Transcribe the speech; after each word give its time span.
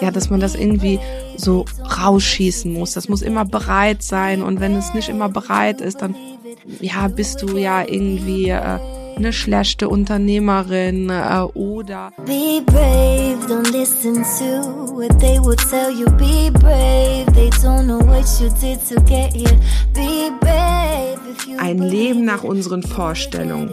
Ja, 0.00 0.10
dass 0.10 0.30
man 0.30 0.40
das 0.40 0.54
irgendwie 0.54 1.00
so 1.36 1.64
rausschießen 2.00 2.72
muss. 2.72 2.92
Das 2.92 3.08
muss 3.08 3.22
immer 3.22 3.44
bereit 3.44 4.02
sein. 4.02 4.42
Und 4.42 4.60
wenn 4.60 4.74
es 4.74 4.94
nicht 4.94 5.08
immer 5.08 5.28
bereit 5.28 5.80
ist, 5.80 6.02
dann 6.02 6.14
ja, 6.80 7.08
bist 7.08 7.42
du 7.42 7.56
ja 7.56 7.82
irgendwie 7.82 8.48
äh, 8.48 8.78
eine 9.16 9.32
schlechte 9.32 9.88
Unternehmerin 9.88 11.10
äh, 11.10 11.40
oder 11.54 12.10
Be 12.24 12.62
brave, 12.64 13.36
don't 13.48 13.70
listen 13.70 14.22
to 14.38 14.94
what 14.94 15.18
they 15.20 15.38
will 15.38 15.56
tell 15.56 15.90
you. 15.90 16.06
Be 16.16 16.50
brave, 16.58 17.26
they 17.34 17.50
don't 17.62 17.84
know 17.84 18.00
what 18.06 18.24
you 18.40 18.48
did 18.60 18.80
to 18.88 19.00
get 19.02 19.32
here. 19.32 19.58
Be 19.92 20.30
brave. 20.40 21.18
Ein 21.58 21.78
Leben 21.78 22.24
nach 22.24 22.42
unseren 22.42 22.82
Vorstellungen. 22.82 23.72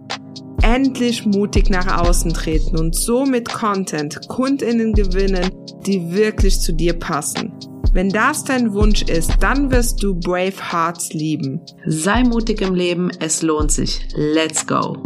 Endlich 0.63 1.25
mutig 1.25 1.71
nach 1.71 2.01
außen 2.01 2.33
treten 2.33 2.77
und 2.77 2.95
so 2.95 3.25
mit 3.25 3.49
Content 3.49 4.27
Kundinnen 4.27 4.93
gewinnen, 4.93 5.49
die 5.87 6.13
wirklich 6.13 6.59
zu 6.59 6.71
dir 6.71 6.93
passen. 6.93 7.51
Wenn 7.93 8.09
das 8.09 8.43
dein 8.43 8.71
Wunsch 8.73 9.01
ist, 9.01 9.31
dann 9.41 9.71
wirst 9.71 10.03
du 10.03 10.13
Brave 10.13 10.71
Hearts 10.71 11.13
lieben. 11.13 11.61
Sei 11.85 12.23
mutig 12.23 12.61
im 12.61 12.75
Leben, 12.75 13.09
es 13.19 13.41
lohnt 13.41 13.71
sich. 13.71 14.07
Let's 14.15 14.65
go! 14.65 14.97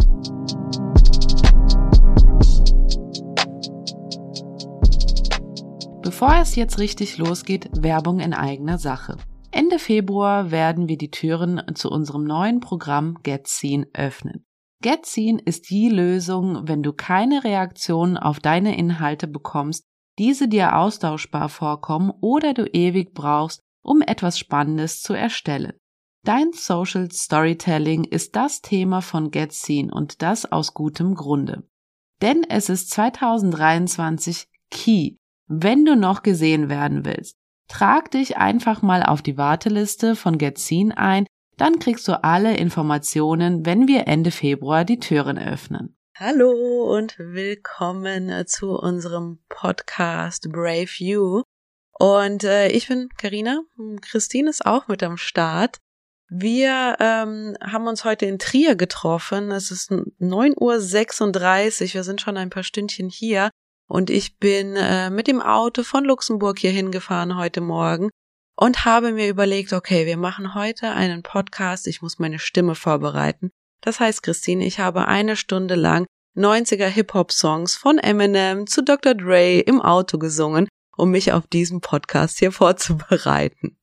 Bevor 6.04 6.36
es 6.42 6.56
jetzt 6.56 6.80
richtig 6.80 7.18
losgeht, 7.18 7.70
Werbung 7.74 8.20
in 8.20 8.34
eigener 8.34 8.78
Sache. 8.78 9.18
Ende 9.52 9.80
Februar 9.80 10.52
werden 10.52 10.90
wir 10.90 10.98
die 10.98 11.12
Türen 11.12 11.62
zu 11.76 11.90
unserem 11.90 12.26
neuen 12.26 12.60
Programm 12.60 13.18
Get 13.24 13.48
Seen 13.48 13.86
öffnen. 13.94 14.46
Get 14.86 15.08
Seen 15.08 15.40
ist 15.40 15.72
die 15.72 15.90
Lösung, 15.90 16.68
wenn 16.68 16.84
du 16.84 16.94
keine 16.94 17.44
Reaktionen 17.44 18.18
auf 18.18 18.40
deine 18.40 18.78
Inhalte 18.78 19.28
bekommst, 19.28 19.84
diese 20.20 20.48
dir 20.48 20.78
austauschbar 20.78 21.50
vorkommen 21.50 22.14
oder 22.22 22.54
du 22.54 22.66
ewig 22.66 23.16
brauchst, 23.16 23.62
um 23.84 24.04
etwas 24.04 24.38
Spannendes 24.38 25.02
zu 25.02 25.14
erstellen. 25.14 25.74
Dein 26.24 26.54
Social 26.54 27.12
Storytelling 27.12 28.04
ist 28.04 28.36
das 28.36 28.62
Thema 28.62 29.02
von 29.02 29.32
Get 29.32 29.54
Seen 29.54 29.92
und 29.92 30.22
das 30.22 30.52
aus 30.52 30.76
gutem 30.76 31.16
Grunde. 31.16 31.68
Denn 32.22 32.46
es 32.48 32.70
ist 32.70 32.92
2023 32.92 34.48
Key 34.70 35.16
wenn 35.48 35.86
du 35.86 35.96
noch 35.96 36.24
gesehen 36.24 36.70
werden 36.70 37.06
willst, 37.06 37.38
trag 37.68 38.12
dich 38.12 38.38
einfach 38.38 38.82
mal 38.82 39.04
auf 39.04 39.22
die 39.22 39.38
Warteliste 39.38 40.16
von 40.16 40.38
Getzin 40.38 40.92
ein, 40.92 41.26
dann 41.58 41.80
kriegst 41.80 42.08
du 42.08 42.24
alle 42.24 42.58
Informationen, 42.58 43.66
wenn 43.66 43.88
wir 43.88 44.08
Ende 44.08 44.32
Februar 44.32 44.86
die 44.86 45.00
Türen 45.00 45.38
öffnen. 45.38 45.98
Hallo 46.18 46.96
und 46.96 47.18
willkommen 47.18 48.46
zu 48.48 48.78
unserem 48.78 49.40
Podcast 49.50 50.50
Brave 50.52 50.90
You. 50.98 51.44
Und 51.98 52.44
äh, 52.44 52.70
ich 52.70 52.88
bin 52.88 53.10
Karina, 53.18 53.62
Christine 54.02 54.50
ist 54.50 54.66
auch 54.66 54.88
mit 54.88 55.04
am 55.04 55.18
Start. 55.18 55.78
Wir 56.28 56.98
ähm, 57.00 57.56
haben 57.62 57.88
uns 57.88 58.04
heute 58.04 58.26
in 58.26 58.40
Trier 58.40 58.76
getroffen. 58.76 59.52
Es 59.52 59.72
ist 59.72 59.92
9.36 59.92 60.56
Uhr. 60.58 61.94
Wir 61.94 62.04
sind 62.04 62.22
schon 62.22 62.38
ein 62.38 62.50
paar 62.50 62.64
Stündchen 62.64 63.10
hier. 63.10 63.50
Und 63.88 64.10
ich 64.10 64.38
bin 64.40 64.76
äh, 64.76 65.10
mit 65.10 65.28
dem 65.28 65.42
Auto 65.42 65.84
von 65.84 66.04
Luxemburg 66.04 66.60
hier 66.60 66.72
hingefahren 66.72 67.38
heute 67.38 67.62
Morgen 67.62 68.10
und 68.56 68.86
habe 68.86 69.12
mir 69.12 69.30
überlegt, 69.30 69.74
okay, 69.74 70.06
wir 70.06 70.18
machen 70.18 70.54
heute 70.54 70.92
einen 70.92 71.24
Podcast, 71.24 71.88
ich 71.88 72.02
muss 72.02 72.20
meine 72.20 72.40
Stimme 72.40 72.76
vorbereiten. 72.76 73.52
Das 73.82 74.00
heißt, 74.00 74.24
Christine, 74.24 74.66
ich 74.66 74.80
habe 74.80 75.08
eine 75.08 75.36
Stunde 75.36 75.76
lang 75.76 76.06
90er 76.36 76.88
Hip-Hop-Songs 76.88 77.76
von 77.76 77.98
Eminem 77.98 78.68
zu 78.68 78.84
Dr. 78.84 79.14
Dre 79.14 79.60
im 79.60 79.82
Auto 79.82 80.18
gesungen, 80.18 80.68
um 80.98 81.12
mich 81.12 81.32
auf 81.32 81.48
diesen 81.48 81.82
Podcast 81.82 82.40
hier 82.40 82.52
vorzubereiten. 82.52 83.78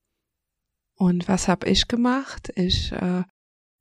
Und 0.97 1.29
was 1.29 1.49
habe 1.49 1.69
ich 1.69 1.89
gemacht? 1.89 2.53
Ich 2.55 2.93
äh, 2.93 3.25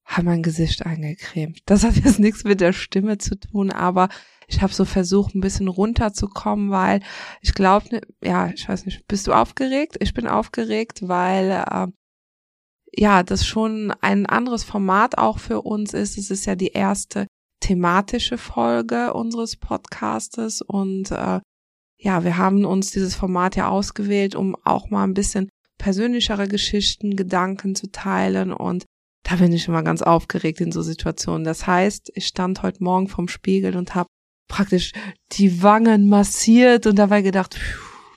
habe 0.06 0.24
mein 0.24 0.44
Gesicht 0.44 0.86
eingecremt. 0.86 1.60
Das 1.66 1.84
hat 1.84 1.96
jetzt 1.96 2.20
nichts 2.20 2.44
mit 2.44 2.62
der 2.62 2.74
Stimme 2.74 3.18
zu 3.18 3.40
tun, 3.40 3.72
aber 3.72 4.10
ich 4.52 4.62
habe 4.62 4.74
so 4.74 4.84
versucht, 4.84 5.34
ein 5.34 5.42
bisschen 5.42 5.70
runterzukommen, 5.70 6.72
weil 6.72 7.02
ich 7.42 7.54
glaube, 7.54 7.88
ne, 7.92 8.02
ja, 8.22 8.50
ich 8.50 8.68
weiß 8.68 8.86
nicht, 8.86 9.08
bist 9.08 9.28
du 9.28 9.34
aufgeregt? 9.34 9.96
Ich 10.00 10.14
bin 10.14 10.28
aufgeregt, 10.28 11.08
weil 11.08 11.52
äh, 11.52 11.88
ja, 12.94 13.24
das 13.24 13.46
schon 13.46 13.94
ein 14.02 14.26
anderes 14.26 14.64
Format 14.64 15.18
auch 15.18 15.40
für 15.40 15.62
uns 15.62 15.94
ist. 15.94 16.18
Es 16.18 16.30
ist 16.30 16.46
ja 16.46 16.56
die 16.56 16.74
erste 16.74 17.28
thematische 17.62 18.38
Folge 18.38 19.14
unseres 19.14 19.56
Podcastes 19.56 20.62
und 20.62 21.12
äh, 21.12 21.40
ja, 21.98 22.24
wir 22.24 22.38
haben 22.38 22.66
uns 22.66 22.92
dieses 22.92 23.16
Format 23.16 23.56
ja 23.56 23.70
ausgewählt, 23.70 24.36
um 24.36 24.58
auch 24.66 24.90
mal 24.90 25.04
ein 25.04 25.14
bisschen 25.14 25.50
persönlichere 25.78 26.48
Geschichten, 26.48 27.16
Gedanken 27.16 27.76
zu 27.76 27.90
teilen 27.92 28.52
und 28.52 28.86
da 29.24 29.36
bin 29.36 29.54
ich 29.54 29.68
immer 29.68 29.84
ganz 29.84 30.02
aufgeregt 30.02 30.60
in 30.60 30.72
so 30.72 30.82
Situationen. 30.82 31.44
Das 31.44 31.68
heißt, 31.68 32.12
ich 32.16 32.26
stand 32.26 32.64
heute 32.64 32.84
Morgen 32.84 33.08
vorm 33.08 33.28
Spiegel 33.28 33.78
und 33.78 33.94
habe 33.96 34.10
praktisch 34.48 34.94
die 35.34 35.64
Wangen 35.64 36.10
massiert 36.10 36.86
und 36.88 36.98
dabei 36.98 37.22
gedacht, 37.22 37.58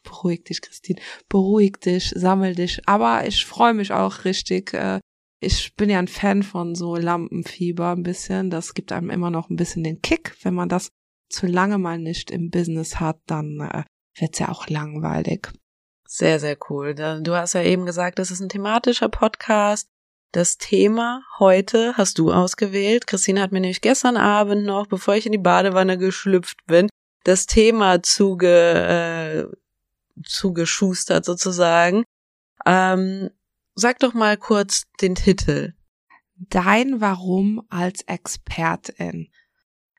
beruhig 0.03 0.45
dich, 0.45 0.61
Christine, 0.61 1.01
beruhig 1.29 1.81
dich, 1.81 2.13
sammel 2.15 2.55
dich. 2.55 2.81
Aber 2.87 3.27
ich 3.27 3.45
freue 3.45 3.75
mich 3.75 3.93
auch 3.93 4.25
richtig. 4.25 4.75
Äh, 4.75 5.01
ich 5.41 5.75
bin 5.77 5.91
ja 5.91 5.99
ein 5.99 6.09
Fan 6.09 6.43
von 6.43 6.75
so 6.75 6.97
Lampenfieber 6.97 7.91
ein 7.91 8.03
bisschen. 8.03 8.51
Das 8.51 8.75
gibt 8.75 8.93
einem 8.93 9.11
immer 9.11 9.31
noch 9.31 9.51
ein 9.51 9.57
bisschen 9.57 9.85
den 9.85 10.01
Kick. 10.01 10.37
Wenn 10.43 10.55
man 10.55 10.69
das 10.69 10.91
zu 11.29 11.47
lange 11.47 11.79
mal 11.79 11.99
nicht 11.99 12.31
im 12.31 12.51
Business 12.51 13.01
hat, 13.01 13.21
dann 13.27 13.61
äh, 13.61 13.85
wird's 14.19 14.39
ja 14.39 14.49
auch 14.49 14.69
langweilig. 14.69 15.49
Sehr, 16.07 16.39
sehr 16.39 16.57
cool. 16.69 16.95
Du 16.95 17.35
hast 17.35 17.55
ja 17.55 17.63
eben 17.63 17.87
gesagt, 17.87 18.19
das 18.19 18.31
ist 18.31 18.41
ein 18.41 18.49
thematischer 18.49 19.09
Podcast. 19.09 19.89
Das 20.35 20.59
Thema 20.59 21.23
heute 21.39 21.97
hast 21.97 22.19
du 22.19 22.33
ausgewählt. 22.33 23.07
Christine 23.07 23.41
hat 23.41 23.53
mir 23.53 23.61
nämlich 23.61 23.83
gestern 23.83 24.17
Abend 24.17 24.67
noch, 24.67 24.89
bevor 24.89 25.15
ich 25.15 25.27
in 25.27 25.31
die 25.31 25.39
Badewanne 25.39 25.97
geschlüpft 25.97 26.67
bin, 26.67 26.89
das 27.23 27.47
Thema 27.47 28.03
zuge, 28.03 28.49
äh, 28.49 29.47
zugeschustert 30.27 31.25
sozusagen. 31.25 32.03
Ähm, 32.67 33.31
sag 33.77 34.01
doch 34.01 34.13
mal 34.13 34.37
kurz 34.37 34.83
den 35.01 35.15
Titel. 35.15 35.75
Dein 36.35 37.01
Warum 37.01 37.65
als 37.71 38.03
Expertin. 38.03 39.31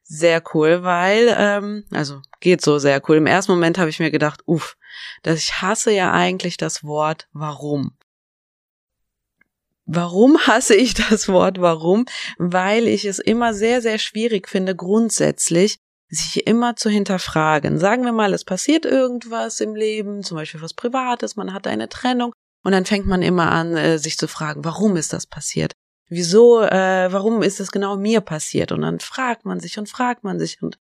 Sehr 0.03 0.43
cool, 0.53 0.83
weil, 0.83 1.33
ähm, 1.37 1.85
also 1.91 2.21
geht 2.41 2.61
so 2.61 2.77
sehr 2.77 3.01
cool. 3.07 3.15
Im 3.15 3.25
ersten 3.25 3.53
Moment 3.53 3.77
habe 3.77 3.89
ich 3.89 4.01
mir 4.01 4.11
gedacht, 4.11 4.41
uff, 4.45 4.75
dass 5.23 5.39
ich 5.39 5.61
hasse 5.61 5.91
ja 5.91 6.11
eigentlich 6.11 6.57
das 6.57 6.83
Wort 6.83 7.29
Warum. 7.31 7.97
Warum 9.85 10.37
hasse 10.39 10.75
ich 10.75 10.95
das 10.95 11.27
Wort 11.27 11.61
warum? 11.61 12.05
Weil 12.37 12.87
ich 12.87 13.05
es 13.05 13.19
immer 13.19 13.53
sehr, 13.53 13.81
sehr 13.81 13.99
schwierig 13.99 14.49
finde, 14.49 14.75
grundsätzlich 14.75 15.77
sich 16.07 16.47
immer 16.47 16.75
zu 16.75 16.89
hinterfragen. 16.89 17.79
Sagen 17.79 18.03
wir 18.03 18.11
mal, 18.11 18.33
es 18.33 18.45
passiert 18.45 18.85
irgendwas 18.85 19.59
im 19.59 19.75
Leben, 19.75 20.23
zum 20.23 20.37
Beispiel 20.37 20.61
was 20.61 20.73
Privates, 20.73 21.35
man 21.35 21.53
hat 21.53 21.67
eine 21.67 21.89
Trennung 21.89 22.33
und 22.63 22.71
dann 22.71 22.85
fängt 22.85 23.07
man 23.07 23.21
immer 23.21 23.51
an, 23.51 23.75
äh, 23.75 23.97
sich 23.97 24.17
zu 24.17 24.27
fragen, 24.27 24.63
warum 24.63 24.97
ist 24.97 25.13
das 25.13 25.27
passiert? 25.27 25.73
Wieso, 26.07 26.61
äh, 26.61 27.11
warum 27.11 27.41
ist 27.41 27.59
es 27.59 27.71
genau 27.71 27.97
mir 27.97 28.21
passiert? 28.21 28.71
Und 28.71 28.81
dann 28.81 28.99
fragt 28.99 29.45
man 29.45 29.59
sich 29.59 29.79
und 29.79 29.89
fragt 29.89 30.23
man 30.23 30.39
sich 30.39 30.61
und 30.61 30.77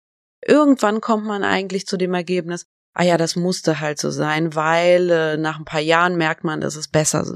irgendwann 0.47 1.00
kommt 1.00 1.25
man 1.25 1.43
eigentlich 1.43 1.87
zu 1.87 1.97
dem 1.97 2.12
Ergebnis, 2.12 2.67
ah 2.95 3.03
ja, 3.03 3.17
das 3.17 3.35
musste 3.35 3.81
halt 3.81 3.99
so 3.99 4.11
sein, 4.11 4.55
weil 4.55 5.11
äh, 5.11 5.37
nach 5.39 5.59
ein 5.59 5.65
paar 5.65 5.81
Jahren 5.81 6.17
merkt 6.17 6.45
man, 6.45 6.61
dass 6.61 6.77
es 6.77 6.89
besser 6.89 7.25
so, 7.25 7.35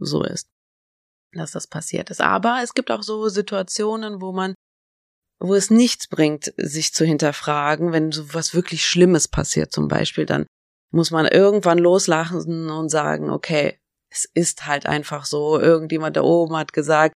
so 0.00 0.24
ist 0.24 0.48
dass 1.32 1.52
das 1.52 1.66
passiert 1.66 2.10
ist. 2.10 2.20
Aber 2.20 2.60
es 2.62 2.74
gibt 2.74 2.90
auch 2.90 3.02
so 3.02 3.28
Situationen, 3.28 4.20
wo 4.20 4.32
man, 4.32 4.54
wo 5.40 5.54
es 5.54 5.70
nichts 5.70 6.08
bringt, 6.08 6.52
sich 6.56 6.94
zu 6.94 7.04
hinterfragen, 7.04 7.92
wenn 7.92 8.12
so 8.12 8.34
was 8.34 8.54
wirklich 8.54 8.86
Schlimmes 8.86 9.28
passiert 9.28 9.72
zum 9.72 9.88
Beispiel, 9.88 10.26
dann 10.26 10.46
muss 10.90 11.10
man 11.10 11.26
irgendwann 11.26 11.78
loslachen 11.78 12.70
und 12.70 12.88
sagen, 12.88 13.30
okay, 13.30 13.78
es 14.10 14.24
ist 14.32 14.66
halt 14.66 14.86
einfach 14.86 15.26
so. 15.26 15.60
Irgendjemand 15.60 16.16
da 16.16 16.22
oben 16.22 16.56
hat 16.56 16.72
gesagt, 16.72 17.14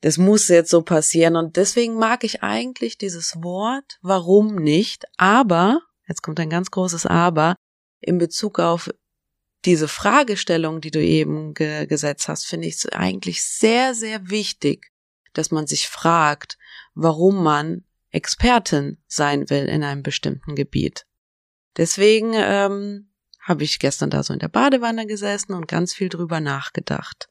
das 0.00 0.16
muss 0.16 0.48
jetzt 0.48 0.70
so 0.70 0.82
passieren. 0.82 1.36
Und 1.36 1.56
deswegen 1.56 1.94
mag 1.94 2.24
ich 2.24 2.42
eigentlich 2.42 2.98
dieses 2.98 3.42
Wort, 3.42 3.98
warum 4.00 4.54
nicht, 4.54 5.04
aber, 5.16 5.80
jetzt 6.06 6.22
kommt 6.22 6.40
ein 6.40 6.50
ganz 6.50 6.70
großes 6.70 7.04
Aber, 7.06 7.56
in 8.00 8.18
Bezug 8.18 8.58
auf 8.58 8.90
diese 9.64 9.88
Fragestellung, 9.88 10.80
die 10.80 10.90
du 10.90 11.02
eben 11.02 11.54
ge 11.54 11.86
gesetzt 11.86 12.28
hast, 12.28 12.46
finde 12.46 12.68
ich 12.68 12.92
eigentlich 12.94 13.42
sehr, 13.42 13.94
sehr 13.94 14.30
wichtig, 14.30 14.92
dass 15.32 15.50
man 15.50 15.66
sich 15.66 15.88
fragt, 15.88 16.58
warum 16.94 17.42
man 17.42 17.84
Expertin 18.10 18.98
sein 19.06 19.50
will 19.50 19.66
in 19.66 19.82
einem 19.82 20.02
bestimmten 20.02 20.54
Gebiet. 20.54 21.06
Deswegen 21.76 22.32
ähm, 22.34 23.10
habe 23.40 23.64
ich 23.64 23.78
gestern 23.78 24.10
da 24.10 24.22
so 24.22 24.32
in 24.32 24.38
der 24.38 24.48
Badewanne 24.48 25.06
gesessen 25.06 25.52
und 25.54 25.68
ganz 25.68 25.92
viel 25.92 26.08
drüber 26.08 26.40
nachgedacht. 26.40 27.28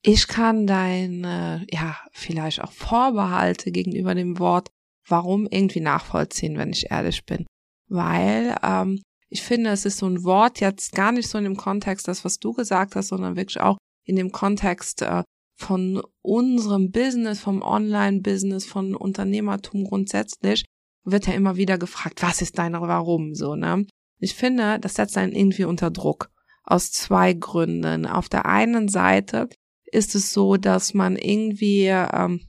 Ich 0.00 0.28
kann 0.28 0.66
deine, 0.66 1.66
ja, 1.70 1.98
vielleicht 2.12 2.62
auch 2.62 2.72
Vorbehalte 2.72 3.72
gegenüber 3.72 4.14
dem 4.14 4.38
Wort 4.38 4.70
warum 5.10 5.46
irgendwie 5.50 5.80
nachvollziehen, 5.80 6.58
wenn 6.58 6.70
ich 6.70 6.90
ehrlich 6.90 7.24
bin. 7.24 7.46
Weil 7.88 8.56
ähm, 8.62 9.02
ich 9.30 9.42
finde, 9.42 9.70
es 9.70 9.84
ist 9.84 9.98
so 9.98 10.06
ein 10.06 10.24
Wort 10.24 10.60
jetzt 10.60 10.92
gar 10.92 11.12
nicht 11.12 11.28
so 11.28 11.38
in 11.38 11.44
dem 11.44 11.56
Kontext, 11.56 12.08
das, 12.08 12.24
was 12.24 12.38
du 12.38 12.52
gesagt 12.52 12.96
hast, 12.96 13.08
sondern 13.08 13.36
wirklich 13.36 13.60
auch 13.60 13.78
in 14.04 14.16
dem 14.16 14.32
Kontext 14.32 15.02
äh, 15.02 15.22
von 15.56 16.02
unserem 16.22 16.90
Business, 16.90 17.40
vom 17.40 17.62
Online-Business, 17.62 18.64
von 18.64 18.94
Unternehmertum 18.94 19.84
grundsätzlich, 19.84 20.64
wird 21.04 21.26
ja 21.26 21.34
immer 21.34 21.56
wieder 21.56 21.78
gefragt, 21.78 22.22
was 22.22 22.40
ist 22.40 22.58
dein 22.58 22.74
Warum, 22.74 23.34
so, 23.34 23.54
ne? 23.54 23.86
Ich 24.20 24.34
finde, 24.34 24.78
das 24.80 24.94
setzt 24.94 25.16
einen 25.16 25.32
irgendwie 25.32 25.64
unter 25.64 25.90
Druck. 25.90 26.30
Aus 26.64 26.90
zwei 26.90 27.32
Gründen. 27.32 28.04
Auf 28.04 28.28
der 28.28 28.46
einen 28.46 28.88
Seite 28.88 29.48
ist 29.86 30.14
es 30.14 30.32
so, 30.32 30.56
dass 30.56 30.92
man 30.92 31.16
irgendwie 31.16 31.86
ähm, 31.86 32.42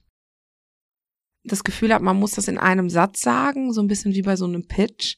das 1.43 1.63
Gefühl 1.63 1.93
hat, 1.93 2.01
man 2.01 2.17
muss 2.17 2.31
das 2.31 2.47
in 2.47 2.57
einem 2.57 2.89
Satz 2.89 3.21
sagen, 3.21 3.71
so 3.71 3.81
ein 3.81 3.87
bisschen 3.87 4.13
wie 4.13 4.23
bei 4.23 4.35
so 4.35 4.45
einem 4.45 4.67
Pitch. 4.67 5.17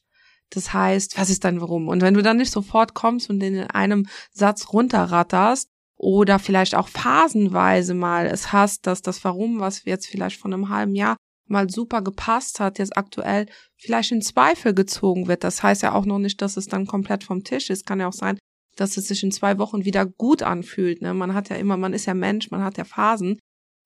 Das 0.54 0.72
heißt, 0.72 1.18
was 1.18 1.30
ist 1.30 1.44
dein 1.44 1.60
Warum? 1.60 1.88
Und 1.88 2.02
wenn 2.02 2.14
du 2.14 2.22
dann 2.22 2.36
nicht 2.36 2.52
sofort 2.52 2.94
kommst 2.94 3.30
und 3.30 3.40
den 3.40 3.54
in 3.54 3.70
einem 3.70 4.06
Satz 4.32 4.72
runterratterst 4.72 5.68
oder 5.96 6.38
vielleicht 6.38 6.74
auch 6.74 6.88
phasenweise 6.88 7.94
mal 7.94 8.26
es 8.26 8.52
hast, 8.52 8.86
dass 8.86 9.02
das 9.02 9.24
Warum, 9.24 9.60
was 9.60 9.84
jetzt 9.84 10.06
vielleicht 10.06 10.38
von 10.38 10.52
einem 10.52 10.68
halben 10.68 10.94
Jahr 10.94 11.16
mal 11.46 11.68
super 11.68 12.02
gepasst 12.02 12.60
hat, 12.60 12.78
jetzt 12.78 12.96
aktuell 12.96 13.46
vielleicht 13.76 14.12
in 14.12 14.22
Zweifel 14.22 14.74
gezogen 14.74 15.28
wird. 15.28 15.44
Das 15.44 15.62
heißt 15.62 15.82
ja 15.82 15.92
auch 15.92 16.04
noch 16.04 16.18
nicht, 16.18 16.40
dass 16.40 16.56
es 16.56 16.66
dann 16.66 16.86
komplett 16.86 17.24
vom 17.24 17.44
Tisch 17.44 17.70
ist. 17.70 17.86
Kann 17.86 18.00
ja 18.00 18.08
auch 18.08 18.12
sein, 18.12 18.38
dass 18.76 18.96
es 18.96 19.08
sich 19.08 19.22
in 19.22 19.32
zwei 19.32 19.58
Wochen 19.58 19.84
wieder 19.84 20.06
gut 20.06 20.42
anfühlt. 20.42 21.02
Ne? 21.02 21.14
Man 21.14 21.34
hat 21.34 21.50
ja 21.50 21.56
immer, 21.56 21.76
man 21.76 21.92
ist 21.92 22.06
ja 22.06 22.14
Mensch, 22.14 22.50
man 22.50 22.62
hat 22.62 22.78
ja 22.78 22.84
Phasen 22.84 23.38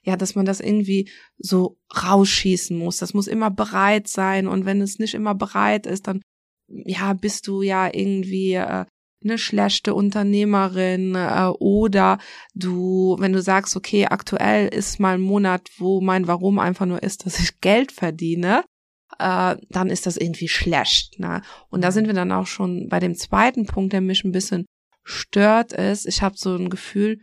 ja, 0.07 0.17
dass 0.17 0.37
man 0.37 0.47
das 0.47 0.61
irgendwie 0.61 1.11
so 1.37 1.79
rausschießen 2.01 2.79
muss. 2.79 2.99
Das 2.99 3.13
muss 3.13 3.27
immer 3.27 3.51
bereit 3.51 4.07
sein. 4.07 4.47
Und 4.47 4.65
wenn 4.65 4.81
es 4.81 5.01
nicht 5.01 5.15
immer 5.15 5.35
bereit 5.35 5.85
ist, 5.85 6.07
dann, 6.07 6.23
ja, 6.69 7.13
bist 7.13 7.47
du 7.47 7.63
ja 7.63 7.89
irgendwie 7.93 8.55
äh, 8.55 8.85
eine 9.25 9.39
schlechte 9.39 9.95
Unternehmerin 9.95 11.15
äh, 11.15 11.49
oder 11.59 12.19
du, 12.55 13.17
wenn 13.19 13.33
du 13.33 13.43
sagst, 13.43 13.77
okay, 13.77 14.07
aktuell 14.07 14.69
ist 14.69 15.01
mal 15.01 15.15
ein 15.15 15.21
Monat, 15.21 15.69
wo 15.79 16.01
mein 16.01 16.27
Warum 16.27 16.59
einfach 16.59 16.87
nur 16.87 17.03
ist, 17.03 17.27
dass 17.27 17.39
ich 17.39 17.61
Geld 17.61 17.93
verdiene, 17.93 18.65
äh, 19.19 19.57
dann 19.71 19.91
ist 19.91 20.07
das 20.07 20.17
irgendwie 20.17 20.49
schlecht. 20.49 21.19
Ne? 21.19 21.43
Und 21.71 21.83
da 21.83 21.93
sind 21.93 22.07
wir 22.07 22.15
dann 22.15 22.33
auch 22.33 22.47
schon 22.47 22.89
bei 22.89 23.01
dem 23.01 23.15
zweiten 23.15 23.67
Punkt, 23.67 23.93
der 23.93 24.01
mich 24.01 24.25
ein 24.25 24.33
bisschen 24.33 24.67
stört, 25.05 25.73
ist, 25.73 26.07
ich 26.07 26.23
habe 26.23 26.37
so 26.37 26.55
ein 26.57 26.69
Gefühl, 26.69 27.21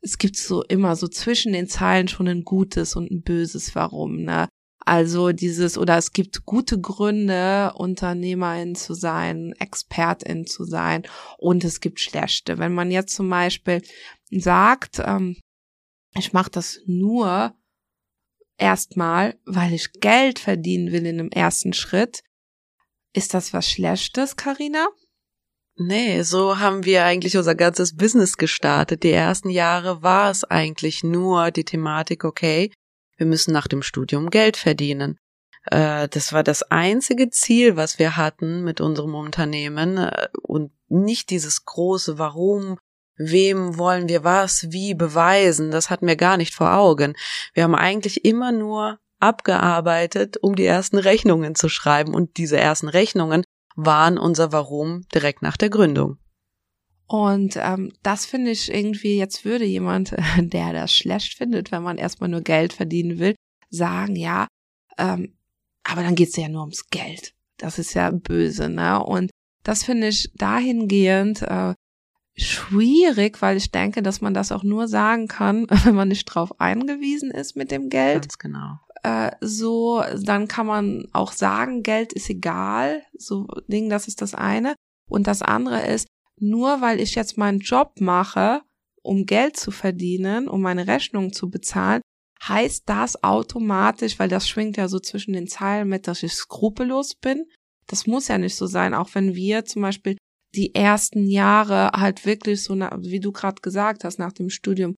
es 0.00 0.18
gibt 0.18 0.36
so 0.36 0.64
immer 0.64 0.96
so 0.96 1.06
zwischen 1.06 1.52
den 1.52 1.68
Zeilen 1.68 2.08
schon 2.08 2.26
ein 2.26 2.42
gutes 2.42 2.96
und 2.96 3.10
ein 3.10 3.22
böses 3.22 3.74
Warum, 3.74 4.22
ne? 4.22 4.48
Also 4.84 5.30
dieses, 5.32 5.78
oder 5.78 5.96
es 5.96 6.12
gibt 6.12 6.44
gute 6.44 6.80
Gründe, 6.80 7.72
Unternehmerin 7.74 8.74
zu 8.74 8.94
sein, 8.94 9.52
Expertin 9.58 10.46
zu 10.46 10.64
sein 10.64 11.04
und 11.38 11.64
es 11.64 11.80
gibt 11.80 12.00
schlechte. 12.00 12.58
Wenn 12.58 12.74
man 12.74 12.90
jetzt 12.90 13.14
zum 13.14 13.30
Beispiel 13.30 13.82
sagt, 14.30 15.00
ähm, 15.04 15.36
ich 16.16 16.32
mache 16.32 16.50
das 16.50 16.80
nur 16.86 17.54
erstmal, 18.58 19.38
weil 19.44 19.72
ich 19.72 19.92
Geld 19.92 20.38
verdienen 20.38 20.92
will 20.92 21.06
in 21.06 21.18
dem 21.18 21.30
ersten 21.30 21.72
Schritt, 21.72 22.22
ist 23.14 23.34
das 23.34 23.52
was 23.52 23.68
Schlechtes, 23.68 24.36
Karina? 24.36 24.88
Nee, 25.76 26.22
so 26.22 26.58
haben 26.58 26.84
wir 26.84 27.04
eigentlich 27.04 27.36
unser 27.36 27.54
ganzes 27.54 27.96
Business 27.96 28.36
gestartet. 28.36 29.02
Die 29.04 29.10
ersten 29.10 29.48
Jahre 29.48 30.02
war 30.02 30.30
es 30.30 30.44
eigentlich 30.44 31.02
nur 31.02 31.50
die 31.50 31.64
Thematik, 31.64 32.24
okay, 32.24 32.70
wir 33.16 33.26
müssen 33.26 33.52
nach 33.52 33.68
dem 33.68 33.82
Studium 33.82 34.30
Geld 34.30 34.56
verdienen. 34.56 35.18
Äh, 35.64 36.08
das 36.08 36.32
war 36.32 36.42
das 36.42 36.62
einzige 36.64 37.30
Ziel, 37.30 37.76
was 37.76 37.98
wir 37.98 38.16
hatten 38.16 38.64
mit 38.64 38.80
unserem 38.80 39.14
Unternehmen 39.14 39.98
äh, 39.98 40.28
und 40.42 40.72
nicht 40.88 41.30
dieses 41.30 41.64
große 41.64 42.18
Warum, 42.18 42.78
wem 43.16 43.78
wollen 43.78 44.08
wir 44.08 44.24
was, 44.24 44.70
wie 44.70 44.94
beweisen, 44.94 45.70
das 45.70 45.90
hatten 45.90 46.06
wir 46.06 46.16
gar 46.16 46.36
nicht 46.36 46.54
vor 46.54 46.74
Augen. 46.74 47.14
Wir 47.54 47.64
haben 47.64 47.74
eigentlich 47.74 48.24
immer 48.24 48.52
nur 48.52 48.98
abgearbeitet, 49.20 50.36
um 50.42 50.56
die 50.56 50.66
ersten 50.66 50.98
Rechnungen 50.98 51.54
zu 51.54 51.68
schreiben 51.68 52.14
und 52.14 52.36
diese 52.36 52.58
ersten 52.58 52.88
Rechnungen 52.88 53.44
waren 53.76 54.18
unser 54.18 54.52
Warum 54.52 55.06
direkt 55.14 55.42
nach 55.42 55.56
der 55.56 55.70
Gründung. 55.70 56.18
Und 57.06 57.56
ähm, 57.56 57.92
das 58.02 58.24
finde 58.24 58.50
ich 58.50 58.72
irgendwie, 58.72 59.18
jetzt 59.18 59.44
würde 59.44 59.64
jemand, 59.64 60.14
der 60.38 60.72
das 60.72 60.92
schlecht 60.94 61.34
findet, 61.34 61.72
wenn 61.72 61.82
man 61.82 61.98
erstmal 61.98 62.30
nur 62.30 62.40
Geld 62.40 62.72
verdienen 62.72 63.18
will, 63.18 63.34
sagen, 63.70 64.16
ja, 64.16 64.48
ähm, 64.98 65.34
aber 65.84 66.02
dann 66.02 66.14
geht's 66.14 66.36
ja 66.36 66.48
nur 66.48 66.62
ums 66.62 66.88
Geld. 66.88 67.34
Das 67.58 67.78
ist 67.78 67.94
ja 67.94 68.10
böse, 68.10 68.68
ne? 68.68 69.02
Und 69.02 69.30
das 69.62 69.84
finde 69.84 70.08
ich 70.08 70.30
dahingehend 70.34 71.42
äh, 71.42 71.74
schwierig, 72.34 73.42
weil 73.42 73.56
ich 73.56 73.70
denke, 73.70 74.02
dass 74.02 74.20
man 74.20 74.34
das 74.34 74.52
auch 74.52 74.62
nur 74.62 74.88
sagen 74.88 75.28
kann, 75.28 75.66
wenn 75.84 75.94
man 75.94 76.08
nicht 76.08 76.24
drauf 76.24 76.60
eingewiesen 76.60 77.30
ist 77.30 77.56
mit 77.56 77.70
dem 77.70 77.88
Geld. 77.88 78.22
Ganz 78.22 78.38
genau 78.38 78.78
äh, 79.02 79.32
so, 79.40 80.02
dann 80.22 80.48
kann 80.48 80.66
man 80.66 81.08
auch 81.12 81.32
sagen, 81.32 81.82
Geld 81.82 82.12
ist 82.12 82.30
egal, 82.30 83.02
so 83.16 83.46
Ding, 83.66 83.88
das 83.88 84.08
ist 84.08 84.22
das 84.22 84.34
eine. 84.34 84.74
Und 85.08 85.26
das 85.26 85.42
andere 85.42 85.86
ist, 85.86 86.06
nur 86.42 86.80
weil 86.80 87.00
ich 87.00 87.14
jetzt 87.14 87.38
meinen 87.38 87.60
Job 87.60 88.00
mache, 88.00 88.62
um 89.02 89.26
Geld 89.26 89.56
zu 89.56 89.70
verdienen, 89.70 90.48
um 90.48 90.60
meine 90.60 90.86
Rechnung 90.86 91.32
zu 91.32 91.48
bezahlen, 91.48 92.02
heißt 92.46 92.82
das 92.86 93.22
automatisch, 93.22 94.18
weil 94.18 94.28
das 94.28 94.48
schwingt 94.48 94.76
ja 94.76 94.88
so 94.88 94.98
zwischen 94.98 95.32
den 95.32 95.46
Zeilen 95.46 95.88
mit, 95.88 96.08
dass 96.08 96.22
ich 96.22 96.32
skrupellos 96.32 97.14
bin. 97.14 97.44
Das 97.86 98.06
muss 98.06 98.28
ja 98.28 98.38
nicht 98.38 98.56
so 98.56 98.66
sein, 98.66 98.94
auch 98.94 99.10
wenn 99.14 99.34
wir 99.34 99.64
zum 99.64 99.82
Beispiel 99.82 100.16
die 100.54 100.74
ersten 100.74 101.28
Jahre 101.28 101.92
halt 101.92 102.26
wirklich 102.26 102.62
so, 102.62 102.74
wie 102.74 103.20
du 103.20 103.32
gerade 103.32 103.62
gesagt 103.62 104.04
hast, 104.04 104.18
nach 104.18 104.32
dem 104.32 104.50
Studium 104.50 104.94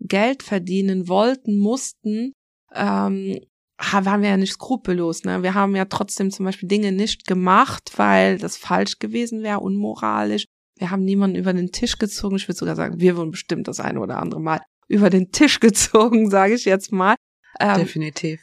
Geld 0.00 0.42
verdienen 0.42 1.08
wollten, 1.08 1.58
mussten, 1.58 2.32
ähm, 2.74 3.38
waren 3.78 4.22
wir 4.22 4.30
ja 4.30 4.36
nicht 4.36 4.52
skrupellos. 4.52 5.24
Ne? 5.24 5.42
Wir 5.42 5.54
haben 5.54 5.76
ja 5.76 5.84
trotzdem 5.84 6.30
zum 6.30 6.44
Beispiel 6.44 6.68
Dinge 6.68 6.92
nicht 6.92 7.26
gemacht, 7.26 7.92
weil 7.96 8.38
das 8.38 8.56
falsch 8.56 8.98
gewesen 8.98 9.42
wäre, 9.42 9.60
unmoralisch. 9.60 10.44
Wir 10.78 10.90
haben 10.90 11.04
niemanden 11.04 11.36
über 11.36 11.52
den 11.52 11.72
Tisch 11.72 11.98
gezogen. 11.98 12.36
Ich 12.36 12.48
würde 12.48 12.58
sogar 12.58 12.76
sagen, 12.76 13.00
wir 13.00 13.16
wurden 13.16 13.32
bestimmt 13.32 13.68
das 13.68 13.80
eine 13.80 14.00
oder 14.00 14.18
andere 14.18 14.40
Mal 14.40 14.60
über 14.86 15.10
den 15.10 15.30
Tisch 15.30 15.60
gezogen, 15.60 16.30
sage 16.30 16.54
ich 16.54 16.64
jetzt 16.64 16.92
mal. 16.92 17.16
Ähm, 17.60 17.78
Definitiv. 17.78 18.40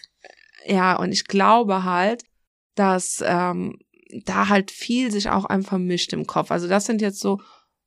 Ja, 0.65 0.97
und 0.97 1.11
ich 1.11 1.25
glaube 1.25 1.83
halt, 1.83 2.23
dass 2.75 3.23
ähm, 3.25 3.77
da 4.25 4.49
halt 4.49 4.71
viel 4.71 5.11
sich 5.11 5.29
auch 5.29 5.45
einfach 5.45 5.77
mischt 5.77 6.13
im 6.13 6.27
Kopf. 6.27 6.51
Also 6.51 6.67
das 6.67 6.85
sind 6.85 7.01
jetzt 7.01 7.19
so, 7.19 7.39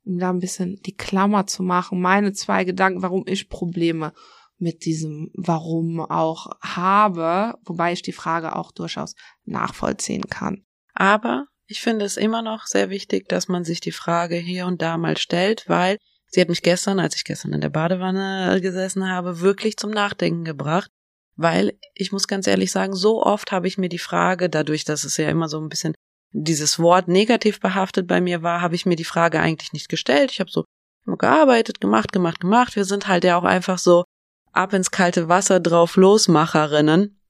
um 0.04 0.18
da 0.18 0.30
ein 0.30 0.38
bisschen 0.38 0.80
die 0.86 0.96
Klammer 0.96 1.46
zu 1.46 1.62
machen, 1.62 2.00
meine 2.00 2.32
zwei 2.32 2.64
Gedanken, 2.64 3.02
warum 3.02 3.24
ich 3.26 3.48
Probleme 3.48 4.12
mit 4.58 4.84
diesem 4.84 5.30
Warum 5.34 6.00
auch 6.00 6.50
habe, 6.60 7.54
wobei 7.64 7.92
ich 7.92 8.02
die 8.02 8.12
Frage 8.12 8.56
auch 8.56 8.72
durchaus 8.72 9.14
nachvollziehen 9.44 10.24
kann. 10.28 10.64
Aber 10.94 11.46
ich 11.68 11.82
finde 11.82 12.06
es 12.06 12.16
immer 12.16 12.40
noch 12.40 12.66
sehr 12.66 12.88
wichtig, 12.88 13.28
dass 13.28 13.46
man 13.46 13.62
sich 13.62 13.80
die 13.80 13.92
Frage 13.92 14.36
hier 14.36 14.66
und 14.66 14.80
da 14.80 14.96
mal 14.96 15.18
stellt, 15.18 15.68
weil 15.68 15.98
sie 16.26 16.40
hat 16.40 16.48
mich 16.48 16.62
gestern, 16.62 16.98
als 16.98 17.14
ich 17.14 17.24
gestern 17.24 17.52
in 17.52 17.60
der 17.60 17.68
Badewanne 17.68 18.58
gesessen 18.62 19.08
habe, 19.08 19.40
wirklich 19.40 19.76
zum 19.76 19.90
Nachdenken 19.90 20.44
gebracht, 20.44 20.90
weil 21.36 21.78
ich 21.94 22.10
muss 22.10 22.26
ganz 22.26 22.46
ehrlich 22.46 22.72
sagen, 22.72 22.94
so 22.94 23.22
oft 23.22 23.52
habe 23.52 23.68
ich 23.68 23.76
mir 23.76 23.90
die 23.90 23.98
Frage, 23.98 24.48
dadurch, 24.48 24.84
dass 24.84 25.04
es 25.04 25.18
ja 25.18 25.28
immer 25.28 25.48
so 25.48 25.60
ein 25.60 25.68
bisschen 25.68 25.94
dieses 26.32 26.78
Wort 26.78 27.06
negativ 27.06 27.60
behaftet 27.60 28.06
bei 28.06 28.22
mir 28.22 28.42
war, 28.42 28.62
habe 28.62 28.74
ich 28.74 28.86
mir 28.86 28.96
die 28.96 29.04
Frage 29.04 29.38
eigentlich 29.40 29.74
nicht 29.74 29.90
gestellt. 29.90 30.30
Ich 30.32 30.40
habe 30.40 30.50
so 30.50 30.64
immer 31.06 31.18
gearbeitet, 31.18 31.82
gemacht, 31.82 32.12
gemacht, 32.12 32.40
gemacht. 32.40 32.76
Wir 32.76 32.86
sind 32.86 33.08
halt 33.08 33.24
ja 33.24 33.36
auch 33.36 33.44
einfach 33.44 33.78
so 33.78 34.04
ab 34.52 34.72
ins 34.72 34.90
kalte 34.90 35.28
Wasser 35.28 35.60
drauf 35.60 35.96
losmacherinnen 35.96 37.20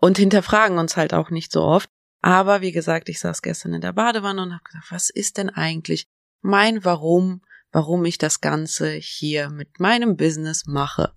und 0.00 0.18
hinterfragen 0.18 0.78
uns 0.78 0.96
halt 0.96 1.14
auch 1.14 1.30
nicht 1.30 1.52
so 1.52 1.62
oft. 1.62 1.88
Aber 2.26 2.60
wie 2.60 2.72
gesagt, 2.72 3.08
ich 3.08 3.20
saß 3.20 3.40
gestern 3.40 3.74
in 3.74 3.80
der 3.80 3.92
Badewanne 3.92 4.42
und 4.42 4.52
habe 4.52 4.64
gesagt, 4.64 4.90
was 4.90 5.10
ist 5.10 5.36
denn 5.36 5.48
eigentlich 5.48 6.08
mein 6.40 6.84
Warum, 6.84 7.40
warum 7.70 8.04
ich 8.04 8.18
das 8.18 8.40
Ganze 8.40 8.94
hier 8.94 9.48
mit 9.48 9.78
meinem 9.78 10.16
Business 10.16 10.66
mache? 10.66 11.14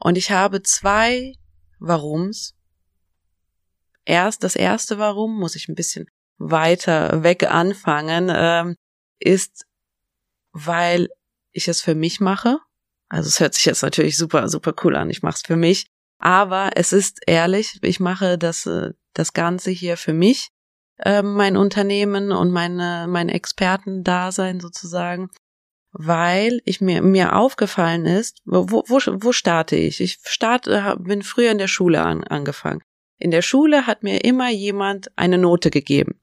Und 0.00 0.18
ich 0.18 0.32
habe 0.32 0.60
zwei 0.64 1.34
Warums. 1.78 2.56
Erst 4.04 4.42
das 4.42 4.56
erste 4.56 4.98
Warum 4.98 5.38
muss 5.38 5.54
ich 5.54 5.68
ein 5.68 5.76
bisschen 5.76 6.08
weiter 6.38 7.22
weg 7.22 7.44
anfangen, 7.44 8.28
ähm, 8.34 8.74
ist, 9.20 9.64
weil 10.50 11.06
ich 11.52 11.68
es 11.68 11.82
für 11.82 11.94
mich 11.94 12.18
mache. 12.18 12.58
Also 13.08 13.28
es 13.28 13.38
hört 13.38 13.54
sich 13.54 13.64
jetzt 13.64 13.82
natürlich 13.82 14.16
super, 14.16 14.48
super 14.48 14.74
cool 14.82 14.96
an. 14.96 15.08
Ich 15.08 15.22
mache 15.22 15.36
es 15.36 15.42
für 15.46 15.54
mich. 15.54 15.86
Aber 16.18 16.70
es 16.74 16.92
ist 16.92 17.20
ehrlich, 17.26 17.78
ich 17.82 18.00
mache 18.00 18.38
das, 18.38 18.66
äh, 18.66 18.92
das 19.14 19.32
Ganze 19.32 19.70
hier 19.70 19.96
für 19.96 20.12
mich, 20.12 20.50
äh, 20.98 21.22
mein 21.22 21.56
Unternehmen 21.56 22.32
und 22.32 22.50
meine, 22.50 23.06
mein 23.08 23.28
Expertendasein 23.28 24.60
sozusagen, 24.60 25.30
weil 25.92 26.60
ich 26.64 26.80
mir, 26.80 27.02
mir 27.02 27.36
aufgefallen 27.36 28.04
ist, 28.04 28.42
wo, 28.44 28.68
wo, 28.68 28.82
wo 28.88 29.32
starte 29.32 29.76
ich? 29.76 30.00
Ich 30.00 30.18
starte, 30.24 30.96
bin 31.00 31.22
früher 31.22 31.52
in 31.52 31.58
der 31.58 31.68
Schule 31.68 32.02
an, 32.02 32.24
angefangen. 32.24 32.82
In 33.18 33.30
der 33.30 33.42
Schule 33.42 33.86
hat 33.86 34.02
mir 34.02 34.24
immer 34.24 34.50
jemand 34.50 35.10
eine 35.16 35.38
Note 35.38 35.70
gegeben. 35.70 36.20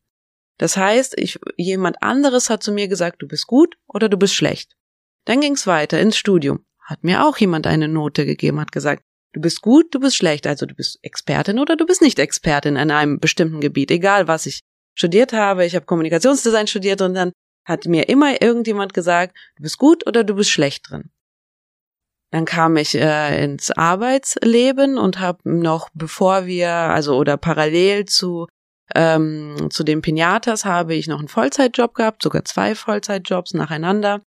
Das 0.57 0.77
heißt, 0.77 1.17
ich, 1.17 1.39
jemand 1.57 2.01
anderes 2.01 2.49
hat 2.49 2.63
zu 2.63 2.71
mir 2.71 2.87
gesagt, 2.87 3.21
du 3.21 3.27
bist 3.27 3.47
gut 3.47 3.75
oder 3.87 4.07
du 4.07 4.17
bist 4.17 4.35
schlecht. 4.35 4.75
Dann 5.25 5.41
ging's 5.41 5.67
weiter 5.67 5.99
ins 5.99 6.17
Studium. 6.17 6.65
Hat 6.79 7.03
mir 7.03 7.25
auch 7.25 7.37
jemand 7.37 7.67
eine 7.67 7.87
Note 7.87 8.25
gegeben, 8.25 8.59
hat 8.59 8.71
gesagt, 8.71 9.03
du 9.35 9.41
bist 9.41 9.61
gut, 9.61 9.93
du 9.93 9.99
bist 9.99 10.15
schlecht, 10.15 10.47
also 10.47 10.65
du 10.65 10.73
bist 10.73 10.97
Expertin 11.01 11.59
oder 11.59 11.75
du 11.75 11.85
bist 11.85 12.01
nicht 12.01 12.19
Expertin 12.19 12.77
in 12.77 12.89
einem 12.89 13.19
bestimmten 13.19 13.59
Gebiet, 13.59 13.91
egal 13.91 14.29
was 14.29 14.45
ich 14.45 14.61
studiert 14.97 15.33
habe. 15.33 15.65
Ich 15.65 15.75
habe 15.75 15.85
Kommunikationsdesign 15.85 16.67
studiert 16.67 17.01
und 17.01 17.13
dann 17.13 17.33
hat 17.65 17.85
mir 17.85 18.07
immer 18.07 18.41
irgendjemand 18.41 18.93
gesagt, 18.93 19.35
du 19.57 19.63
bist 19.63 19.77
gut 19.77 20.07
oder 20.07 20.23
du 20.23 20.35
bist 20.35 20.51
schlecht 20.51 20.89
drin. 20.89 21.11
Dann 22.31 22.45
kam 22.45 22.77
ich 22.77 22.95
äh, 22.95 23.43
ins 23.43 23.71
Arbeitsleben 23.71 24.97
und 24.97 25.19
habe 25.19 25.39
noch, 25.43 25.89
bevor 25.93 26.45
wir, 26.45 26.69
also 26.69 27.17
oder 27.17 27.35
parallel 27.35 28.05
zu 28.05 28.47
ähm, 28.93 29.69
zu 29.71 29.83
den 29.83 30.01
Pinatas 30.01 30.63
habe 30.63 30.93
ich 30.93 31.07
noch 31.07 31.19
einen 31.19 31.27
Vollzeitjob 31.27 31.95
gehabt, 31.95 32.21
sogar 32.21 32.45
zwei 32.45 32.75
Vollzeitjobs 32.75 33.55
nacheinander, 33.55 34.21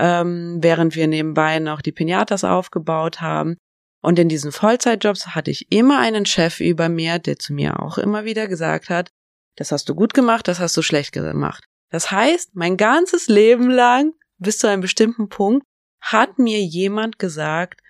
ähm, 0.00 0.58
während 0.60 0.96
wir 0.96 1.06
nebenbei 1.06 1.60
noch 1.60 1.80
die 1.80 1.92
Pinatas 1.92 2.42
aufgebaut 2.42 3.20
haben. 3.20 3.56
Und 4.02 4.18
in 4.18 4.28
diesen 4.28 4.52
Vollzeitjobs 4.52 5.28
hatte 5.28 5.50
ich 5.50 5.70
immer 5.70 5.98
einen 5.98 6.24
Chef 6.24 6.60
über 6.60 6.88
mir, 6.88 7.18
der 7.18 7.38
zu 7.38 7.52
mir 7.52 7.80
auch 7.80 7.98
immer 7.98 8.24
wieder 8.24 8.48
gesagt 8.48 8.88
hat, 8.88 9.10
das 9.56 9.72
hast 9.72 9.88
du 9.88 9.94
gut 9.94 10.14
gemacht, 10.14 10.48
das 10.48 10.58
hast 10.58 10.76
du 10.76 10.82
schlecht 10.82 11.12
gemacht. 11.12 11.64
Das 11.90 12.10
heißt, 12.10 12.54
mein 12.54 12.76
ganzes 12.76 13.28
Leben 13.28 13.68
lang, 13.68 14.14
bis 14.38 14.58
zu 14.58 14.68
einem 14.68 14.80
bestimmten 14.80 15.28
Punkt, 15.28 15.66
hat 16.00 16.38
mir 16.38 16.62
jemand 16.62 17.18
gesagt, 17.18 17.80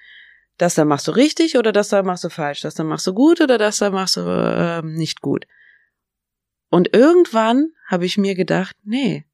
das 0.59 0.75
da 0.75 0.85
machst 0.85 1.07
du 1.07 1.13
richtig 1.13 1.57
oder 1.57 1.71
das 1.73 1.89
da 1.89 2.03
machst 2.03 2.25
du 2.25 2.29
falsch, 2.29 2.61
das 2.61 2.75
da 2.75 2.85
machst 2.85 3.07
du 3.07 3.15
gut 3.15 3.41
oder 3.41 3.57
das 3.57 3.79
da 3.79 3.91
machst 3.91 4.17
du 4.17 4.21
äh, 4.21 4.83
nicht 4.83 5.21
gut. 5.21 5.47
Und 6.71 6.95
irgendwann 6.95 7.71
habe 7.87 8.05
ich 8.05 8.19
mir 8.19 8.35
gedacht, 8.35 8.77
nee, 8.85 9.25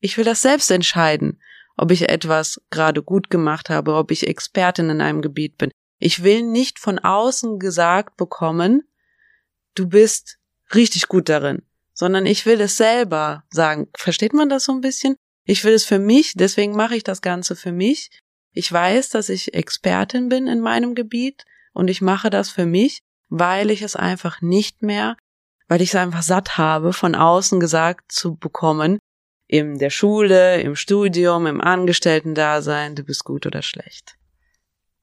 ich 0.00 0.16
will 0.16 0.24
das 0.24 0.42
selbst 0.42 0.70
entscheiden, 0.70 1.40
ob 1.76 1.90
ich 1.90 2.08
etwas 2.08 2.60
gerade 2.70 3.02
gut 3.02 3.30
gemacht 3.30 3.70
habe, 3.70 3.94
ob 3.94 4.10
ich 4.10 4.26
Expertin 4.26 4.90
in 4.90 5.00
einem 5.00 5.22
Gebiet 5.22 5.58
bin. 5.58 5.70
Ich 5.98 6.22
will 6.22 6.42
nicht 6.42 6.78
von 6.78 6.98
außen 6.98 7.58
gesagt 7.58 8.16
bekommen, 8.16 8.82
du 9.74 9.88
bist 9.88 10.38
richtig 10.74 11.08
gut 11.08 11.28
darin, 11.28 11.62
sondern 11.92 12.26
ich 12.26 12.46
will 12.46 12.60
es 12.60 12.76
selber 12.76 13.44
sagen. 13.50 13.88
Versteht 13.96 14.32
man 14.32 14.48
das 14.48 14.64
so 14.64 14.72
ein 14.72 14.80
bisschen? 14.80 15.16
Ich 15.44 15.64
will 15.64 15.74
es 15.74 15.84
für 15.84 15.98
mich, 15.98 16.34
deswegen 16.34 16.74
mache 16.74 16.96
ich 16.96 17.04
das 17.04 17.22
Ganze 17.22 17.54
für 17.54 17.72
mich. 17.72 18.10
Ich 18.52 18.70
weiß, 18.70 19.10
dass 19.10 19.28
ich 19.28 19.54
Expertin 19.54 20.28
bin 20.28 20.46
in 20.46 20.60
meinem 20.60 20.94
Gebiet 20.94 21.44
und 21.72 21.88
ich 21.88 22.00
mache 22.00 22.30
das 22.30 22.50
für 22.50 22.66
mich, 22.66 23.00
weil 23.28 23.70
ich 23.70 23.82
es 23.82 23.96
einfach 23.96 24.40
nicht 24.40 24.82
mehr, 24.82 25.16
weil 25.68 25.82
ich 25.82 25.90
es 25.90 25.96
einfach 25.96 26.22
satt 26.22 26.56
habe, 26.56 26.92
von 26.92 27.14
außen 27.14 27.60
gesagt 27.60 28.12
zu 28.12 28.36
bekommen, 28.36 28.98
in 29.46 29.78
der 29.78 29.90
Schule, 29.90 30.60
im 30.62 30.76
Studium, 30.76 31.46
im 31.46 31.60
Angestellten-Dasein, 31.60 32.94
du 32.94 33.04
bist 33.04 33.24
gut 33.24 33.46
oder 33.46 33.62
schlecht. 33.62 34.16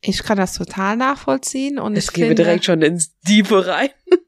Ich 0.01 0.23
kann 0.23 0.37
das 0.37 0.53
total 0.53 0.97
nachvollziehen 0.97 1.77
und 1.77 1.95
es 1.95 2.05
ich 2.05 2.13
gebe 2.13 2.27
finde, 2.27 2.43
direkt 2.43 2.65
schon 2.65 2.81
ins 2.81 3.17
Diepe 3.19 3.67
rein. 3.67 3.89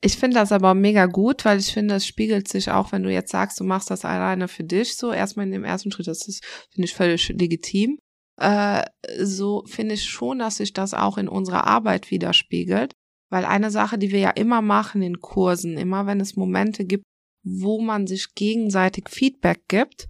Ich 0.00 0.16
finde 0.16 0.36
das 0.36 0.52
aber 0.52 0.74
mega 0.74 1.06
gut, 1.06 1.44
weil 1.44 1.58
ich 1.58 1.72
finde, 1.72 1.96
es 1.96 2.06
spiegelt 2.06 2.46
sich 2.46 2.70
auch, 2.70 2.92
wenn 2.92 3.02
du 3.02 3.10
jetzt 3.12 3.32
sagst, 3.32 3.58
du 3.58 3.64
machst 3.64 3.90
das 3.90 4.04
alleine 4.04 4.46
für 4.46 4.62
dich, 4.62 4.96
so 4.96 5.12
erstmal 5.12 5.46
in 5.46 5.50
dem 5.50 5.64
ersten 5.64 5.90
Schritt, 5.90 6.06
das 6.06 6.28
ist, 6.28 6.44
finde 6.70 6.84
ich, 6.84 6.94
völlig 6.94 7.28
legitim. 7.30 7.98
Äh, 8.36 8.84
so 9.20 9.64
finde 9.66 9.94
ich 9.94 10.04
schon, 10.04 10.38
dass 10.38 10.58
sich 10.58 10.72
das 10.72 10.94
auch 10.94 11.18
in 11.18 11.28
unserer 11.28 11.66
Arbeit 11.66 12.12
widerspiegelt. 12.12 12.92
Weil 13.28 13.44
eine 13.44 13.72
Sache, 13.72 13.98
die 13.98 14.12
wir 14.12 14.20
ja 14.20 14.30
immer 14.30 14.62
machen 14.62 15.02
in 15.02 15.20
Kursen, 15.20 15.76
immer 15.76 16.06
wenn 16.06 16.20
es 16.20 16.36
Momente 16.36 16.84
gibt, 16.84 17.04
wo 17.42 17.80
man 17.80 18.06
sich 18.06 18.34
gegenseitig 18.34 19.08
Feedback 19.08 19.62
gibt, 19.68 20.08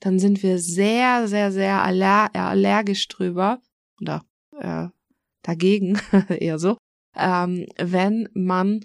dann 0.00 0.18
sind 0.18 0.42
wir 0.42 0.58
sehr, 0.58 1.28
sehr, 1.28 1.52
sehr 1.52 1.82
aller 1.82 2.34
allergisch 2.34 3.06
drüber 3.08 3.60
oder 4.00 4.24
äh, 4.60 4.88
dagegen 5.42 5.98
eher 6.28 6.58
so, 6.58 6.76
ähm, 7.16 7.66
wenn 7.78 8.28
man 8.34 8.80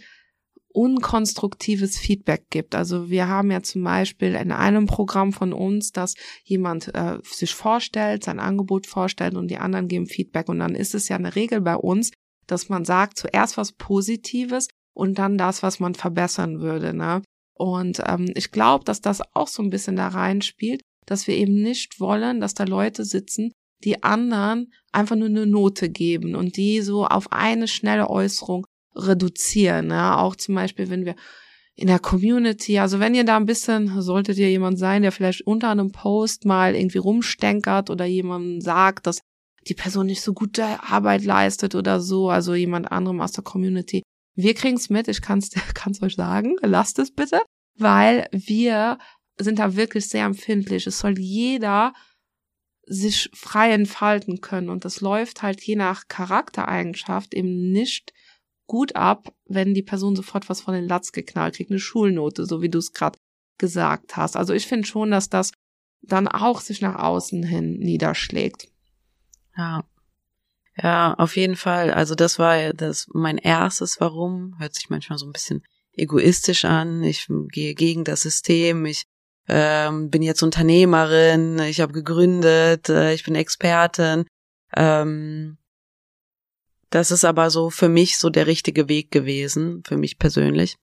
unkonstruktives 0.76 1.98
Feedback 1.98 2.50
gibt. 2.50 2.76
Also 2.76 3.10
wir 3.10 3.30
haben 3.30 3.50
ja 3.50 3.64
zum 3.64 3.84
Beispiel 3.84 4.36
in 4.36 4.52
einem 4.52 4.88
Programm 4.88 5.32
von 5.32 5.54
uns, 5.54 5.92
dass 5.92 6.16
jemand 6.44 6.94
äh, 6.94 7.18
sich 7.24 7.56
vorstellt, 7.56 8.26
sein 8.26 8.40
Angebot 8.40 8.86
vorstellt 8.86 9.36
und 9.36 9.50
die 9.50 9.58
anderen 9.58 9.88
geben 9.88 10.06
Feedback. 10.06 10.50
Und 10.50 10.60
dann 10.60 10.76
ist 10.76 10.94
es 10.94 11.08
ja 11.08 11.16
eine 11.16 11.36
Regel 11.36 11.62
bei 11.62 11.78
uns, 11.78 12.12
dass 12.46 12.68
man 12.68 12.84
sagt 12.84 13.18
zuerst 13.18 13.56
was 13.58 13.72
Positives 13.72 14.68
und 14.94 15.18
dann 15.18 15.38
das, 15.38 15.64
was 15.64 15.80
man 15.80 15.96
verbessern 15.96 16.60
würde. 16.60 16.94
Ne? 16.94 17.22
Und 17.58 18.02
ähm, 18.06 18.30
ich 18.36 18.52
glaube, 18.52 18.84
dass 18.84 19.00
das 19.00 19.22
auch 19.34 19.48
so 19.48 19.64
ein 19.64 19.70
bisschen 19.70 19.96
da 19.96 20.10
reinspielt, 20.10 20.82
dass 21.06 21.26
wir 21.28 21.36
eben 21.36 21.62
nicht 21.62 22.02
wollen, 22.02 22.42
dass 22.42 22.54
da 22.54 22.66
Leute 22.66 23.06
sitzen, 23.06 23.52
die 23.84 24.04
anderen 24.04 24.72
einfach 24.92 25.16
nur 25.16 25.28
eine 25.28 25.46
Note 25.46 25.90
geben 25.90 26.36
und 26.36 26.58
die 26.58 26.82
so 26.82 27.06
auf 27.06 27.32
eine 27.32 27.68
schnelle 27.68 28.10
Äußerung 28.10 28.66
reduzieren. 28.96 29.90
Ja? 29.90 30.18
Auch 30.18 30.36
zum 30.36 30.56
Beispiel, 30.56 30.90
wenn 30.90 31.06
wir 31.06 31.16
in 31.76 31.88
der 31.88 32.00
Community, 32.00 32.80
also 32.80 33.00
wenn 33.00 33.16
ihr 33.16 33.26
da 33.26 33.36
ein 33.36 33.46
bisschen, 33.46 34.02
solltet 34.02 34.38
ihr 34.38 34.50
jemand 34.50 34.80
sein, 34.80 35.02
der 35.02 35.12
vielleicht 35.12 35.46
unter 35.46 35.70
einem 35.70 35.92
Post 35.92 36.46
mal 36.46 36.74
irgendwie 36.74 37.00
rumstenkert 37.00 37.90
oder 37.90 38.06
jemand 38.06 38.64
sagt, 38.64 39.08
dass 39.08 39.20
die 39.68 39.74
Person 39.74 40.06
nicht 40.06 40.22
so 40.22 40.34
gute 40.34 40.64
Arbeit 40.84 41.26
leistet 41.26 41.76
oder 41.76 42.00
so, 42.00 42.30
also 42.30 42.54
jemand 42.54 42.92
anderem 42.92 43.20
aus 43.20 43.34
der 43.34 43.44
Community. 43.44 44.04
Wir 44.36 44.54
kriegen's 44.54 44.90
mit, 44.90 45.08
ich 45.08 45.22
kann's, 45.22 45.50
kann's 45.74 46.02
euch 46.02 46.16
sagen, 46.16 46.56
lasst 46.62 46.98
es 47.00 47.12
bitte, 47.12 47.42
weil 47.78 48.28
wir 48.32 48.98
sind 49.38 49.60
da 49.60 49.76
wirklich 49.76 50.08
sehr 50.08 50.26
empfindlich. 50.26 50.88
Es 50.88 51.00
soll 51.00 51.20
jeder 51.20 51.94
sich 52.88 53.30
frei 53.34 53.72
entfalten 53.72 54.42
können 54.42 54.70
und 54.70 54.86
das 54.86 55.02
läuft 55.02 55.42
halt 55.42 55.62
je 55.62 55.76
nach 55.76 56.08
Charaktereigenschaft 56.08 57.34
eben 57.34 57.72
nicht 57.72 58.14
gut 58.68 58.96
ab, 58.96 59.34
wenn 59.46 59.74
die 59.74 59.84
Person 59.84 60.16
sofort 60.16 60.50
was 60.50 60.62
von 60.62 60.74
den 60.74 60.88
Latz 60.88 61.12
geknallt 61.12 61.56
kriegt, 61.56 61.72
eine 61.72 61.80
Schulnote, 61.80 62.46
so 62.46 62.62
wie 62.62 62.70
du 62.70 62.80
es 62.80 62.94
gerade 62.94 63.20
gesagt 63.58 64.18
hast. 64.18 64.36
Also 64.36 64.54
ich 64.54 64.68
finde 64.68 64.88
schon, 64.88 65.12
dass 65.12 65.30
das 65.30 65.52
dann 66.02 66.28
auch 66.28 66.62
sich 66.62 66.82
nach 66.82 66.96
außen 66.96 67.44
hin 67.44 67.78
niederschlägt. 67.80 68.68
Ja. 69.58 69.84
Ja, 70.78 71.14
auf 71.14 71.38
jeden 71.38 71.56
Fall. 71.56 71.92
Also 71.92 72.16
das 72.16 72.38
war 72.38 72.74
das 72.74 73.08
mein 73.14 73.38
erstes 73.38 74.00
Warum. 74.02 74.56
Hört 74.60 74.76
sich 74.76 74.90
manchmal 74.90 75.18
so 75.18 75.26
ein 75.26 75.32
bisschen 75.32 75.64
egoistisch 75.94 76.66
an. 76.66 77.02
Ich 77.02 77.28
gehe 77.50 77.76
gegen 77.76 78.04
das 78.04 78.22
System. 78.22 78.86
Ich 78.86 79.06
ähm, 79.48 80.10
bin 80.10 80.22
jetzt 80.22 80.44
Unternehmerin. 80.44 81.60
Ich 81.60 81.82
habe 81.82 81.94
gegründet. 81.94 82.90
Äh, 82.90 83.14
ich 83.14 83.24
bin 83.24 83.36
Expertin. 83.36 84.26
Ähm, 84.76 85.58
das 86.90 87.12
ist 87.12 87.26
aber 87.26 87.50
so 87.50 87.70
für 87.70 87.90
mich 87.90 88.18
so 88.18 88.30
der 88.30 88.48
richtige 88.48 88.88
Weg 88.88 89.12
gewesen, 89.12 89.84
für 89.86 89.98
mich 89.98 90.18
persönlich. 90.18 90.76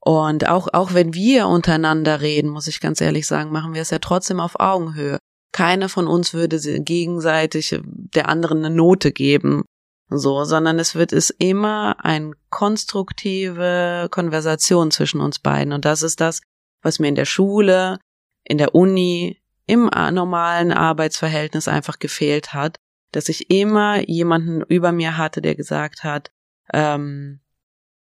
Und 0.00 0.48
auch, 0.48 0.68
auch 0.72 0.92
wenn 0.92 1.14
wir 1.14 1.46
untereinander 1.46 2.20
reden, 2.20 2.50
muss 2.50 2.66
ich 2.66 2.80
ganz 2.80 3.00
ehrlich 3.00 3.26
sagen, 3.26 3.50
machen 3.50 3.74
wir 3.74 3.82
es 3.82 3.90
ja 3.90 3.98
trotzdem 3.98 4.38
auf 4.38 4.60
Augenhöhe. 4.60 5.18
Keiner 5.52 5.88
von 5.88 6.08
uns 6.08 6.34
würde 6.34 6.58
gegenseitig 6.80 7.80
der 7.84 8.28
anderen 8.28 8.64
eine 8.64 8.74
Note 8.74 9.12
geben, 9.12 9.64
so, 10.10 10.44
sondern 10.44 10.78
es 10.78 10.94
wird 10.94 11.12
es 11.12 11.30
immer 11.30 12.04
eine 12.04 12.32
konstruktive 12.50 14.08
Konversation 14.10 14.90
zwischen 14.90 15.20
uns 15.20 15.38
beiden. 15.38 15.72
Und 15.72 15.84
das 15.84 16.02
ist 16.02 16.20
das, 16.20 16.40
was 16.84 16.98
mir 16.98 17.08
in 17.08 17.14
der 17.14 17.24
Schule, 17.24 17.98
in 18.44 18.58
der 18.58 18.74
Uni, 18.74 19.40
im 19.66 19.86
normalen 19.86 20.72
Arbeitsverhältnis 20.72 21.68
einfach 21.68 21.98
gefehlt 21.98 22.52
hat, 22.52 22.76
dass 23.12 23.28
ich 23.28 23.50
immer 23.50 24.06
jemanden 24.08 24.62
über 24.62 24.92
mir 24.92 25.16
hatte, 25.16 25.40
der 25.40 25.54
gesagt 25.54 26.04
hat, 26.04 26.30
ähm, 26.72 27.40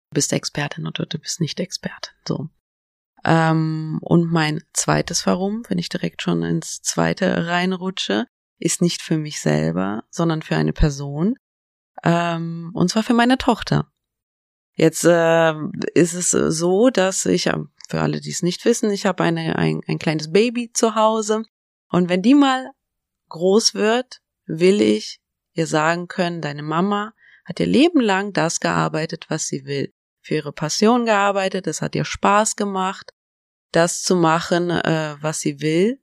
du 0.09 0.15
bist 0.15 0.33
Expertin 0.33 0.87
oder 0.87 1.05
du 1.05 1.19
bist 1.19 1.41
nicht 1.41 1.59
Expertin. 1.59 2.13
So. 2.27 2.49
Ähm, 3.23 3.99
und 4.01 4.31
mein 4.31 4.63
zweites 4.73 5.25
Warum, 5.25 5.63
wenn 5.67 5.77
ich 5.77 5.89
direkt 5.89 6.21
schon 6.21 6.43
ins 6.43 6.81
zweite 6.81 7.47
reinrutsche, 7.47 8.25
ist 8.59 8.81
nicht 8.81 9.01
für 9.01 9.17
mich 9.17 9.39
selber, 9.39 10.03
sondern 10.09 10.41
für 10.41 10.55
eine 10.55 10.73
Person. 10.73 11.35
Ähm, 12.03 12.71
und 12.73 12.89
zwar 12.89 13.03
für 13.03 13.13
meine 13.13 13.37
Tochter. 13.37 13.91
Jetzt 14.75 15.05
äh, 15.05 15.53
ist 15.93 16.13
es 16.13 16.31
so, 16.31 16.89
dass 16.89 17.25
ich, 17.25 17.49
für 17.89 18.01
alle, 18.01 18.21
die 18.21 18.31
es 18.31 18.43
nicht 18.43 18.65
wissen, 18.65 18.89
ich 18.91 19.05
habe 19.05 19.23
eine, 19.23 19.57
ein, 19.57 19.81
ein 19.87 19.99
kleines 19.99 20.31
Baby 20.31 20.71
zu 20.73 20.95
Hause. 20.95 21.43
Und 21.89 22.09
wenn 22.09 22.21
die 22.21 22.33
mal 22.33 22.71
groß 23.29 23.73
wird, 23.73 24.21
will 24.45 24.81
ich 24.81 25.19
ihr 25.53 25.67
sagen 25.67 26.07
können, 26.07 26.41
deine 26.41 26.63
Mama 26.63 27.13
hat 27.45 27.59
ihr 27.59 27.67
Leben 27.67 27.99
lang 27.99 28.33
das 28.33 28.59
gearbeitet, 28.59 29.25
was 29.29 29.47
sie 29.47 29.65
will. 29.65 29.91
Für 30.21 30.35
ihre 30.35 30.53
Passion 30.53 31.05
gearbeitet, 31.05 31.67
es 31.67 31.81
hat 31.81 31.95
ihr 31.95 32.05
Spaß 32.05 32.55
gemacht, 32.55 33.11
das 33.71 34.01
zu 34.01 34.15
machen, 34.15 34.69
äh, 34.69 35.15
was 35.19 35.41
sie 35.41 35.59
will. 35.61 35.99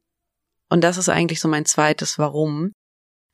Und 0.69 0.83
das 0.83 0.99
ist 0.99 1.09
eigentlich 1.09 1.41
so 1.41 1.49
mein 1.49 1.65
zweites 1.65 2.19
Warum. 2.19 2.73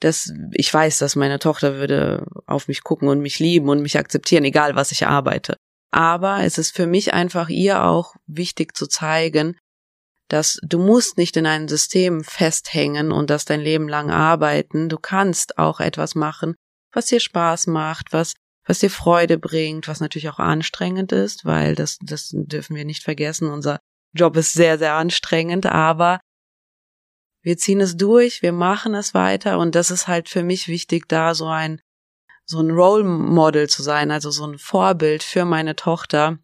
Das, 0.00 0.32
ich 0.52 0.72
weiß, 0.72 0.98
dass 0.98 1.16
meine 1.16 1.38
Tochter 1.38 1.74
würde 1.74 2.26
auf 2.46 2.68
mich 2.68 2.84
gucken 2.84 3.08
und 3.08 3.20
mich 3.20 3.38
lieben 3.38 3.68
und 3.68 3.82
mich 3.82 3.98
akzeptieren, 3.98 4.44
egal 4.44 4.76
was 4.76 4.92
ich 4.92 5.06
arbeite. 5.06 5.56
Aber 5.90 6.44
es 6.44 6.58
ist 6.58 6.74
für 6.74 6.86
mich 6.86 7.14
einfach 7.14 7.48
ihr 7.48 7.82
auch 7.84 8.14
wichtig 8.26 8.76
zu 8.76 8.86
zeigen, 8.86 9.56
dass 10.28 10.58
du 10.62 10.78
musst 10.78 11.16
nicht 11.18 11.36
in 11.36 11.46
einem 11.46 11.68
System 11.68 12.24
festhängen 12.24 13.12
und 13.12 13.30
das 13.30 13.44
dein 13.44 13.60
Leben 13.60 13.88
lang 13.88 14.10
arbeiten. 14.10 14.88
Du 14.88 14.98
kannst 14.98 15.58
auch 15.58 15.80
etwas 15.80 16.14
machen, 16.14 16.56
was 16.92 17.06
dir 17.06 17.20
Spaß 17.20 17.68
macht, 17.68 18.12
was 18.12 18.34
was 18.68 18.80
dir 18.80 18.90
Freude 18.90 19.38
bringt, 19.38 19.86
was 19.86 20.00
natürlich 20.00 20.28
auch 20.28 20.40
anstrengend 20.40 21.12
ist, 21.12 21.44
weil 21.44 21.76
das 21.76 21.98
das 22.02 22.30
dürfen 22.32 22.74
wir 22.74 22.84
nicht 22.84 23.04
vergessen. 23.04 23.48
Unser 23.48 23.78
Job 24.12 24.36
ist 24.36 24.52
sehr 24.52 24.78
sehr 24.78 24.94
anstrengend, 24.94 25.66
aber 25.66 26.18
wir 27.42 27.56
ziehen 27.56 27.80
es 27.80 27.96
durch, 27.96 28.42
wir 28.42 28.52
machen 28.52 28.96
es 28.96 29.14
weiter 29.14 29.60
und 29.60 29.76
das 29.76 29.92
ist 29.92 30.08
halt 30.08 30.28
für 30.28 30.42
mich 30.42 30.66
wichtig, 30.66 31.08
da 31.08 31.32
so 31.34 31.46
ein 31.46 31.80
so 32.46 32.60
ein 32.60 32.70
Role 32.70 33.04
Model 33.04 33.68
zu 33.68 33.82
sein, 33.82 34.10
also 34.10 34.30
so 34.30 34.46
ein 34.46 34.58
Vorbild 34.58 35.22
für 35.22 35.44
meine 35.44 35.76
Tochter, 35.76 36.38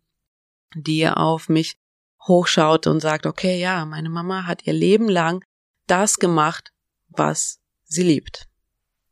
die 0.74 1.08
auf 1.08 1.48
mich 1.48 1.78
hochschaut 2.26 2.86
und 2.86 3.00
sagt, 3.00 3.24
okay, 3.24 3.58
ja, 3.60 3.84
meine 3.86 4.10
Mama 4.10 4.46
hat 4.46 4.66
ihr 4.66 4.72
Leben 4.72 5.08
lang 5.08 5.44
das 5.86 6.18
gemacht, 6.18 6.72
was 7.08 7.60
sie 7.84 8.02
liebt. 8.02 8.48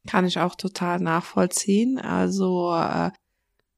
Kann 0.06 0.26
ich 0.26 0.38
auch 0.38 0.54
total 0.54 0.98
nachvollziehen. 1.00 1.98
Also 1.98 2.74
äh, 2.74 3.10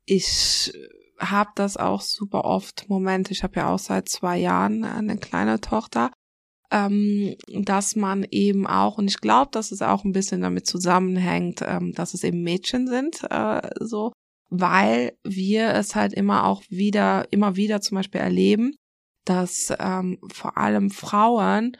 ich 0.04 0.72
habe 1.18 1.50
das 1.54 1.76
auch 1.76 2.00
super 2.00 2.44
oft 2.44 2.88
Moment. 2.88 3.30
Ich 3.30 3.42
habe 3.42 3.56
ja 3.56 3.68
auch 3.68 3.78
seit 3.78 4.08
zwei 4.08 4.38
Jahren 4.38 4.84
eine 4.84 5.18
kleine 5.18 5.60
Tochter, 5.60 6.10
ähm, 6.72 7.36
dass 7.48 7.94
man 7.94 8.26
eben 8.30 8.66
auch 8.66 8.98
und 8.98 9.08
ich 9.08 9.18
glaube, 9.18 9.50
dass 9.52 9.70
es 9.70 9.82
auch 9.82 10.04
ein 10.04 10.12
bisschen 10.12 10.40
damit 10.40 10.66
zusammenhängt, 10.66 11.60
ähm, 11.62 11.92
dass 11.92 12.14
es 12.14 12.24
eben 12.24 12.42
Mädchen 12.42 12.88
sind, 12.88 13.22
äh, 13.30 13.68
so, 13.78 14.12
weil 14.50 15.12
wir 15.22 15.68
es 15.74 15.94
halt 15.94 16.14
immer 16.14 16.46
auch 16.46 16.62
wieder, 16.68 17.26
immer 17.30 17.56
wieder 17.56 17.80
zum 17.80 17.96
Beispiel 17.96 18.20
erleben, 18.20 18.74
dass 19.24 19.72
ähm, 19.78 20.18
vor 20.32 20.56
allem 20.58 20.90
Frauen 20.90 21.76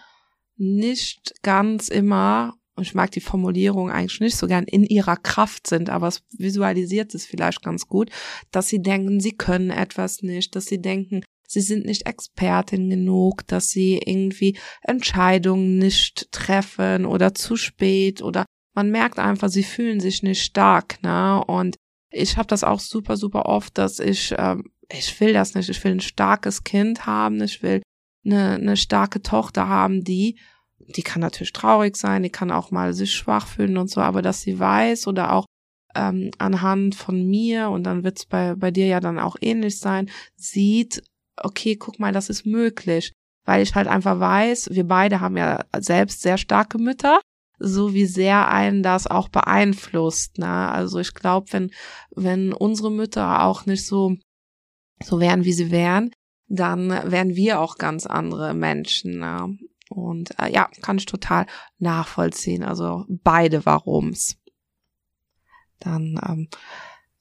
nicht 0.56 1.34
ganz 1.42 1.88
immer, 1.88 2.54
und 2.76 2.84
ich 2.86 2.94
mag 2.94 3.10
die 3.10 3.20
Formulierung 3.20 3.90
eigentlich 3.90 4.20
nicht 4.20 4.36
so 4.36 4.46
gern, 4.46 4.64
in 4.64 4.84
ihrer 4.84 5.16
Kraft 5.16 5.66
sind, 5.66 5.90
aber 5.90 6.08
es 6.08 6.22
visualisiert 6.36 7.14
es 7.14 7.26
vielleicht 7.26 7.62
ganz 7.62 7.88
gut, 7.88 8.10
dass 8.50 8.68
sie 8.68 8.80
denken, 8.80 9.20
sie 9.20 9.36
können 9.36 9.70
etwas 9.70 10.22
nicht, 10.22 10.54
dass 10.54 10.66
sie 10.66 10.80
denken, 10.80 11.22
sie 11.52 11.60
sind 11.60 11.84
nicht 11.84 12.06
Expertin 12.06 12.90
genug, 12.90 13.46
dass 13.46 13.68
sie 13.68 13.98
irgendwie 13.98 14.58
Entscheidungen 14.82 15.78
nicht 15.78 16.30
treffen 16.32 17.06
oder 17.06 17.34
zu 17.34 17.56
spät 17.56 18.22
oder 18.22 18.44
man 18.74 18.90
merkt 18.90 19.18
einfach, 19.18 19.48
sie 19.48 19.64
fühlen 19.64 20.00
sich 20.00 20.22
nicht 20.22 20.42
stark, 20.42 21.02
ne? 21.02 21.44
Und 21.46 21.76
ich 22.10 22.36
habe 22.36 22.48
das 22.48 22.64
auch 22.64 22.80
super, 22.80 23.16
super 23.16 23.46
oft, 23.46 23.76
dass 23.76 23.98
ich 23.98 24.34
ähm, 24.38 24.72
ich 24.92 25.20
will 25.20 25.32
das 25.32 25.54
nicht, 25.54 25.68
ich 25.68 25.82
will 25.84 25.92
ein 25.92 26.00
starkes 26.00 26.64
Kind 26.64 27.06
haben, 27.06 27.42
ich 27.42 27.62
will 27.62 27.82
eine, 28.24 28.54
eine 28.54 28.76
starke 28.76 29.22
Tochter 29.22 29.68
haben, 29.68 30.04
die, 30.04 30.38
die 30.78 31.02
kann 31.02 31.20
natürlich 31.20 31.52
traurig 31.52 31.96
sein, 31.96 32.22
die 32.22 32.30
kann 32.30 32.50
auch 32.50 32.70
mal 32.70 32.92
sich 32.92 33.14
schwach 33.14 33.46
fühlen 33.46 33.78
und 33.78 33.90
so, 33.90 34.00
aber 34.00 34.22
dass 34.22 34.42
sie 34.42 34.58
weiß 34.58 35.06
oder 35.06 35.32
auch 35.32 35.46
ähm, 35.94 36.30
anhand 36.38 36.94
von 36.94 37.26
mir, 37.26 37.70
und 37.70 37.84
dann 37.84 38.04
wird's 38.04 38.26
bei, 38.26 38.54
bei 38.54 38.70
dir 38.70 38.86
ja 38.86 39.00
dann 39.00 39.18
auch 39.18 39.36
ähnlich 39.40 39.78
sein, 39.78 40.10
sieht, 40.36 41.02
okay, 41.42 41.76
guck 41.76 41.98
mal, 41.98 42.12
das 42.12 42.28
ist 42.28 42.46
möglich. 42.46 43.12
Weil 43.44 43.62
ich 43.62 43.74
halt 43.74 43.88
einfach 43.88 44.20
weiß, 44.20 44.70
wir 44.70 44.86
beide 44.86 45.20
haben 45.20 45.36
ja 45.36 45.64
selbst 45.78 46.22
sehr 46.22 46.38
starke 46.38 46.78
Mütter, 46.78 47.20
so 47.58 47.92
wie 47.92 48.06
sehr 48.06 48.48
einen 48.48 48.84
das 48.84 49.08
auch 49.08 49.28
beeinflusst. 49.28 50.38
Ne? 50.38 50.70
Also 50.70 51.00
ich 51.00 51.12
glaube, 51.12 51.52
wenn, 51.52 51.70
wenn 52.14 52.52
unsere 52.52 52.92
Mütter 52.92 53.42
auch 53.42 53.66
nicht 53.66 53.84
so 53.84 54.16
so 55.02 55.20
wären, 55.20 55.44
wie 55.44 55.52
sie 55.52 55.70
wären, 55.70 56.12
dann 56.48 56.90
wären 57.10 57.34
wir 57.34 57.60
auch 57.60 57.76
ganz 57.76 58.06
andere 58.06 58.54
Menschen. 58.54 59.18
Ne? 59.18 59.58
Und 59.88 60.38
äh, 60.38 60.52
ja, 60.52 60.68
kann 60.80 60.98
ich 60.98 61.06
total 61.06 61.46
nachvollziehen. 61.78 62.62
Also 62.62 63.04
beide 63.08 63.64
Warums. 63.66 64.36
Dann, 65.78 66.20
ähm, 66.26 66.48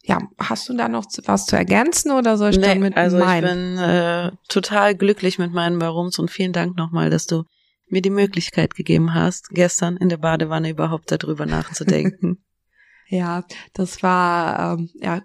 ja, 0.04 0.20
hast 0.40 0.68
du 0.68 0.76
da 0.76 0.88
noch 0.88 1.06
was 1.26 1.46
zu 1.46 1.56
ergänzen 1.56 2.12
oder 2.12 2.38
soll 2.38 2.52
ich 2.52 2.58
nee, 2.58 2.66
dann 2.66 2.80
mit 2.80 2.98
also 2.98 3.18
meinen? 3.18 3.76
ich 3.76 3.80
bin 3.80 3.90
äh, 3.90 4.32
total 4.48 4.96
glücklich 4.96 5.38
mit 5.38 5.54
meinen 5.54 5.80
Warums 5.80 6.18
und 6.20 6.32
vielen 6.32 6.54
Dank 6.54 6.76
nochmal, 6.76 7.10
dass 7.10 7.28
du 7.28 7.44
mir 7.88 8.02
die 8.02 8.10
Möglichkeit 8.10 8.76
gegeben 8.76 9.14
hast, 9.14 9.50
gestern 9.50 9.98
in 9.98 10.10
der 10.10 10.18
Badewanne 10.18 10.70
überhaupt 10.70 11.12
darüber 11.12 11.46
nachzudenken. 11.46 12.44
ja, 13.08 13.44
das 13.74 14.02
war 14.02 14.74
ähm, 14.74 14.90
ja 14.96 15.22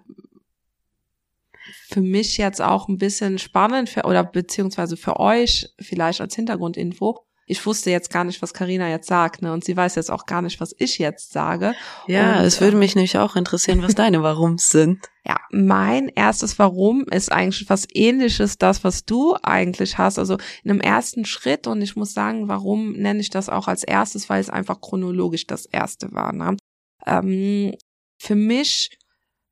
für 1.89 2.01
mich 2.01 2.37
jetzt 2.37 2.61
auch 2.61 2.87
ein 2.87 2.97
bisschen 2.97 3.39
spannend 3.39 3.89
für, 3.89 4.03
oder 4.03 4.23
beziehungsweise 4.23 4.97
für 4.97 5.19
euch 5.19 5.69
vielleicht 5.79 6.21
als 6.21 6.35
Hintergrundinfo. 6.35 7.26
Ich 7.49 7.65
wusste 7.65 7.89
jetzt 7.89 8.11
gar 8.11 8.25
nicht, 8.25 8.41
was 8.41 8.53
Karina 8.53 8.89
jetzt 8.89 9.07
sagt, 9.07 9.41
ne? 9.41 9.53
Und 9.53 9.63
sie 9.63 9.75
weiß 9.75 9.95
jetzt 9.95 10.11
auch 10.11 10.25
gar 10.25 10.41
nicht, 10.41 10.59
was 10.59 10.75
ich 10.77 10.97
jetzt 10.97 11.31
sage. 11.31 11.73
Ja, 12.05 12.39
und, 12.39 12.45
es 12.45 12.59
würde 12.59 12.75
mich 12.75 12.93
nämlich 12.93 13.17
auch 13.17 13.37
interessieren, 13.37 13.81
was 13.81 13.95
deine 13.95 14.21
Warums 14.21 14.69
sind. 14.69 14.99
Ja, 15.27 15.41
mein 15.51 16.07
erstes 16.07 16.57
Warum 16.57 17.03
ist 17.11 17.33
eigentlich 17.33 17.69
was 17.69 17.85
ähnliches, 17.93 18.57
das, 18.57 18.85
was 18.85 19.03
du 19.03 19.35
eigentlich 19.43 19.97
hast. 19.97 20.17
Also 20.19 20.37
in 20.63 20.71
einem 20.71 20.79
ersten 20.79 21.25
Schritt, 21.25 21.67
und 21.67 21.81
ich 21.81 21.97
muss 21.97 22.13
sagen, 22.13 22.47
warum 22.47 22.93
nenne 22.93 23.19
ich 23.19 23.29
das 23.29 23.49
auch 23.49 23.67
als 23.67 23.83
erstes, 23.83 24.29
weil 24.29 24.39
es 24.39 24.49
einfach 24.49 24.79
chronologisch 24.79 25.45
das 25.45 25.65
erste 25.65 26.13
war. 26.13 26.31
Ne? 26.31 26.55
Ähm, 27.05 27.75
für 28.17 28.35
mich 28.35 28.97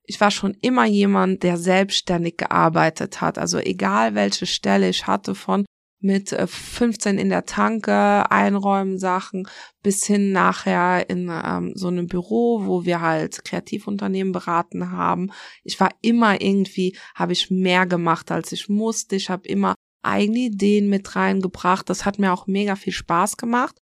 ich 0.08 0.22
war 0.22 0.32
schon 0.32 0.56
immer 0.62 0.86
jemand, 0.86 1.44
der 1.44 1.58
selbstständig 1.58 2.38
gearbeitet 2.38 3.22
hat. 3.22 3.38
Also 3.38 3.58
egal 3.58 4.16
welche 4.16 4.46
Stelle 4.46 4.90
ich 4.90 5.08
hatte, 5.08 5.36
von 5.36 5.66
mit 6.06 6.30
15 6.30 7.18
äh, 7.18 7.22
in 7.22 7.30
der 7.30 7.46
Tanke, 7.46 8.30
einräumen 8.30 9.00
Sachen, 9.00 9.48
bis 9.82 10.06
hin 10.06 10.32
nachher 10.32 11.10
in 11.10 11.30
ähm, 11.30 11.74
so 11.76 11.88
einem 11.88 12.08
Büro, 12.08 12.66
wo 12.66 12.86
wir 12.86 13.02
halt 13.02 13.44
Kreativunternehmen 13.44 14.32
beraten 14.32 14.92
haben. 14.92 15.32
Ich 15.64 15.80
war 15.80 15.90
immer 16.02 16.40
irgendwie, 16.42 16.96
habe 17.16 17.34
ich 17.34 17.50
mehr 17.50 17.88
gemacht, 17.88 18.32
als 18.32 18.52
ich 18.52 18.70
musste. 18.70 19.16
Ich 19.16 19.30
habe 19.30 19.48
immer 19.48 19.74
eigene 20.04 20.40
Ideen 20.40 20.90
mit 20.90 21.16
reingebracht. 21.16 21.90
Das 21.90 22.06
hat 22.06 22.20
mir 22.20 22.32
auch 22.32 22.46
mega 22.46 22.76
viel 22.76 22.94
Spaß 22.94 23.38
gemacht. 23.38 23.76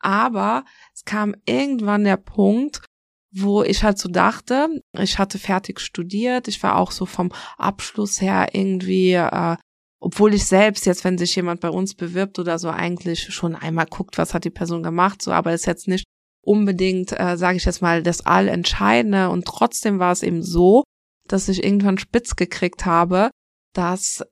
Aber 0.00 0.64
es 0.94 1.04
kam 1.04 1.36
irgendwann 1.46 2.04
der 2.04 2.16
Punkt, 2.16 2.84
wo 3.30 3.62
ich 3.62 3.84
halt 3.84 3.98
so 3.98 4.08
dachte, 4.08 4.82
ich 4.98 5.18
hatte 5.18 5.38
fertig 5.38 5.80
studiert, 5.80 6.48
ich 6.48 6.62
war 6.62 6.76
auch 6.76 6.92
so 6.92 7.04
vom 7.06 7.30
Abschluss 7.56 8.20
her 8.20 8.48
irgendwie, 8.52 9.12
äh, 9.12 9.56
obwohl 10.00 10.34
ich 10.34 10.46
selbst 10.46 10.86
jetzt, 10.86 11.04
wenn 11.04 11.18
sich 11.18 11.34
jemand 11.34 11.60
bei 11.60 11.70
uns 11.70 11.94
bewirbt 11.94 12.38
oder 12.38 12.58
so, 12.58 12.70
eigentlich 12.70 13.32
schon 13.34 13.54
einmal 13.54 13.86
guckt, 13.86 14.18
was 14.18 14.34
hat 14.34 14.44
die 14.44 14.50
Person 14.50 14.82
gemacht, 14.82 15.22
so, 15.22 15.32
aber 15.32 15.52
ist 15.52 15.66
jetzt 15.66 15.88
nicht 15.88 16.04
unbedingt, 16.40 17.18
äh, 17.18 17.36
sage 17.36 17.56
ich 17.56 17.64
jetzt 17.64 17.82
mal, 17.82 18.02
das 18.02 18.24
Allentscheidende. 18.24 19.28
Und 19.30 19.44
trotzdem 19.44 19.98
war 19.98 20.12
es 20.12 20.22
eben 20.22 20.42
so, 20.42 20.84
dass 21.26 21.48
ich 21.48 21.62
irgendwann 21.64 21.98
spitz 21.98 22.36
gekriegt 22.36 22.86
habe, 22.86 23.30
dass 23.74 24.24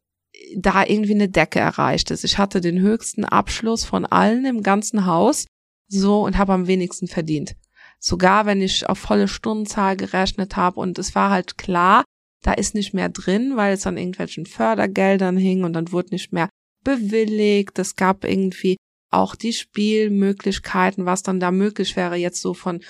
da 0.57 0.85
irgendwie 0.85 1.15
eine 1.15 1.29
Decke 1.29 1.59
erreicht 1.59 2.11
ist. 2.11 2.25
Ich 2.25 2.39
hatte 2.39 2.61
den 2.61 2.81
höchsten 2.81 3.25
Abschluss 3.25 3.85
von 3.85 4.07
allen 4.07 4.45
im 4.45 4.63
ganzen 4.63 5.07
Haus, 5.07 5.47
so 5.89 6.25
und 6.25 6.39
habe 6.39 6.53
am 6.53 6.67
wenigsten 6.67 7.09
verdient 7.09 7.57
sogar 7.99 8.47
wenn 8.47 8.61
ich 8.61 8.89
auf 8.89 8.99
volle 8.99 9.29
Stundenzahl 9.29 9.97
gerechnet 9.97 10.57
habe 10.57 10.81
und 10.81 10.99
es 10.99 11.15
war 11.15 11.31
halt 11.31 11.59
klar, 11.59 12.05
da 12.43 12.53
ist 12.53 12.75
nicht 12.75 12.95
mehr 12.95 13.09
drin, 13.09 13.57
weil 13.57 13.75
es 13.75 13.87
an 13.87 13.97
irgendwelchen 13.97 14.47
Fördergeldern 14.47 15.37
hing 15.37 15.65
und 15.65 15.73
dann 15.73 15.93
wurde 15.93 16.11
nicht 16.11 16.33
mehr 16.33 16.49
bewilligt. 16.85 17.79
Es 17.79 17.97
gab 17.97 18.25
irgendwie 18.25 18.77
auch 19.11 19.35
die 19.35 19.53
Spielmöglichkeiten, 19.53 21.07
was 21.07 21.23
dann 21.23 21.41
da 21.41 21.51
möglich 21.51 21.97
wäre, 21.97 22.17
jetzt 22.17 22.41
so 22.41 22.55
von 22.55 22.81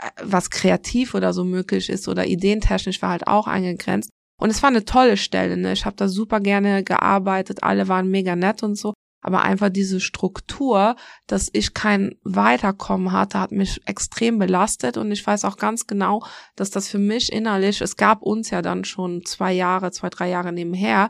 äh, 0.00 0.10
was 0.22 0.50
kreativ 0.50 1.14
oder 1.14 1.32
so 1.32 1.44
möglich 1.44 1.88
ist 1.88 2.08
oder 2.08 2.26
ideentechnisch 2.26 3.02
war 3.02 3.10
halt 3.10 3.26
auch 3.26 3.46
eingegrenzt. 3.46 4.10
Und 4.40 4.50
es 4.50 4.62
war 4.62 4.70
eine 4.70 4.84
tolle 4.84 5.16
Stelle, 5.16 5.56
ne? 5.56 5.72
Ich 5.72 5.84
habe 5.84 5.96
da 5.96 6.08
super 6.08 6.40
gerne 6.40 6.82
gearbeitet, 6.82 7.62
alle 7.62 7.88
waren 7.88 8.10
mega 8.10 8.34
nett 8.34 8.62
und 8.62 8.76
so. 8.76 8.94
Aber 9.24 9.40
einfach 9.40 9.70
diese 9.70 10.00
Struktur, 10.00 10.96
dass 11.26 11.48
ich 11.54 11.72
kein 11.72 12.16
Weiterkommen 12.24 13.10
hatte, 13.10 13.40
hat 13.40 13.52
mich 13.52 13.80
extrem 13.86 14.38
belastet 14.38 14.98
und 14.98 15.10
ich 15.10 15.26
weiß 15.26 15.46
auch 15.46 15.56
ganz 15.56 15.86
genau, 15.86 16.22
dass 16.56 16.70
das 16.70 16.88
für 16.88 16.98
mich 16.98 17.32
innerlich, 17.32 17.80
es 17.80 17.96
gab 17.96 18.20
uns 18.20 18.50
ja 18.50 18.60
dann 18.60 18.84
schon 18.84 19.24
zwei 19.24 19.54
Jahre, 19.54 19.92
zwei, 19.92 20.10
drei 20.10 20.28
Jahre 20.28 20.52
nebenher, 20.52 21.08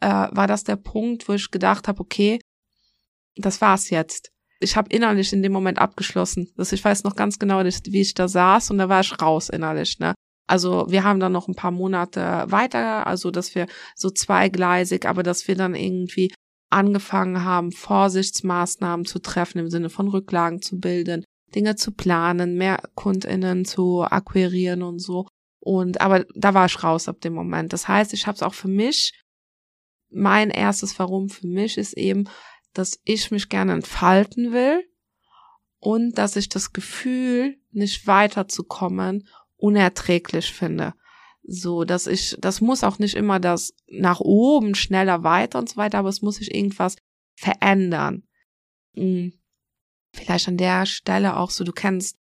äh, 0.00 0.06
war 0.06 0.46
das 0.46 0.62
der 0.62 0.76
Punkt, 0.76 1.28
wo 1.28 1.32
ich 1.32 1.50
gedacht 1.50 1.88
habe, 1.88 2.00
okay, 2.00 2.38
das 3.34 3.60
war's 3.60 3.90
jetzt. 3.90 4.30
Ich 4.60 4.76
habe 4.76 4.94
innerlich 4.94 5.32
in 5.32 5.42
dem 5.42 5.52
Moment 5.52 5.80
abgeschlossen. 5.80 6.48
Das, 6.56 6.70
ich 6.70 6.84
weiß 6.84 7.02
noch 7.02 7.16
ganz 7.16 7.40
genau, 7.40 7.64
wie 7.64 8.00
ich 8.00 8.14
da 8.14 8.28
saß 8.28 8.70
und 8.70 8.78
da 8.78 8.88
war 8.88 9.00
ich 9.00 9.20
raus 9.20 9.48
innerlich. 9.48 9.98
Ne? 9.98 10.14
Also 10.46 10.86
wir 10.88 11.02
haben 11.02 11.18
dann 11.18 11.32
noch 11.32 11.48
ein 11.48 11.56
paar 11.56 11.72
Monate 11.72 12.44
weiter, 12.46 13.08
also 13.08 13.32
dass 13.32 13.56
wir 13.56 13.66
so 13.96 14.08
zweigleisig, 14.08 15.04
aber 15.04 15.24
dass 15.24 15.48
wir 15.48 15.56
dann 15.56 15.74
irgendwie 15.74 16.32
angefangen 16.76 17.42
haben, 17.42 17.72
Vorsichtsmaßnahmen 17.72 19.06
zu 19.06 19.18
treffen 19.18 19.58
im 19.58 19.70
Sinne 19.70 19.88
von 19.88 20.08
Rücklagen 20.08 20.60
zu 20.60 20.78
bilden, 20.78 21.24
Dinge 21.54 21.74
zu 21.76 21.92
planen, 21.92 22.56
mehr 22.56 22.82
KundInnen 22.94 23.64
zu 23.64 24.02
akquirieren 24.02 24.82
und 24.82 24.98
so. 24.98 25.26
Und 25.58 26.00
aber 26.02 26.26
da 26.34 26.52
war 26.52 26.66
ich 26.66 26.84
raus 26.84 27.08
ab 27.08 27.20
dem 27.22 27.32
Moment. 27.32 27.72
Das 27.72 27.88
heißt, 27.88 28.12
ich 28.12 28.26
habe 28.26 28.36
es 28.36 28.42
auch 28.42 28.54
für 28.54 28.68
mich. 28.68 29.18
Mein 30.10 30.50
erstes 30.50 30.98
Warum 30.98 31.30
für 31.30 31.46
mich 31.46 31.78
ist 31.78 31.94
eben, 31.94 32.28
dass 32.74 33.00
ich 33.04 33.30
mich 33.30 33.48
gerne 33.48 33.72
entfalten 33.72 34.52
will 34.52 34.84
und 35.78 36.18
dass 36.18 36.36
ich 36.36 36.48
das 36.48 36.72
Gefühl, 36.72 37.56
nicht 37.72 38.06
weiterzukommen, 38.06 39.26
unerträglich 39.56 40.52
finde. 40.52 40.92
So, 41.48 41.84
dass 41.84 42.08
ich, 42.08 42.36
das 42.40 42.60
muss 42.60 42.82
auch 42.82 42.98
nicht 42.98 43.14
immer 43.14 43.38
das 43.38 43.72
nach 43.88 44.20
oben, 44.20 44.74
schneller, 44.74 45.22
weiter 45.22 45.60
und 45.60 45.68
so 45.68 45.76
weiter, 45.76 45.98
aber 45.98 46.08
es 46.08 46.20
muss 46.20 46.36
sich 46.36 46.52
irgendwas 46.52 46.96
verändern. 47.38 48.24
Hm. 48.96 49.32
Vielleicht 50.12 50.48
an 50.48 50.56
der 50.56 50.86
Stelle 50.86 51.36
auch 51.36 51.50
so, 51.50 51.62
du 51.62 51.72
kennst 51.72 52.16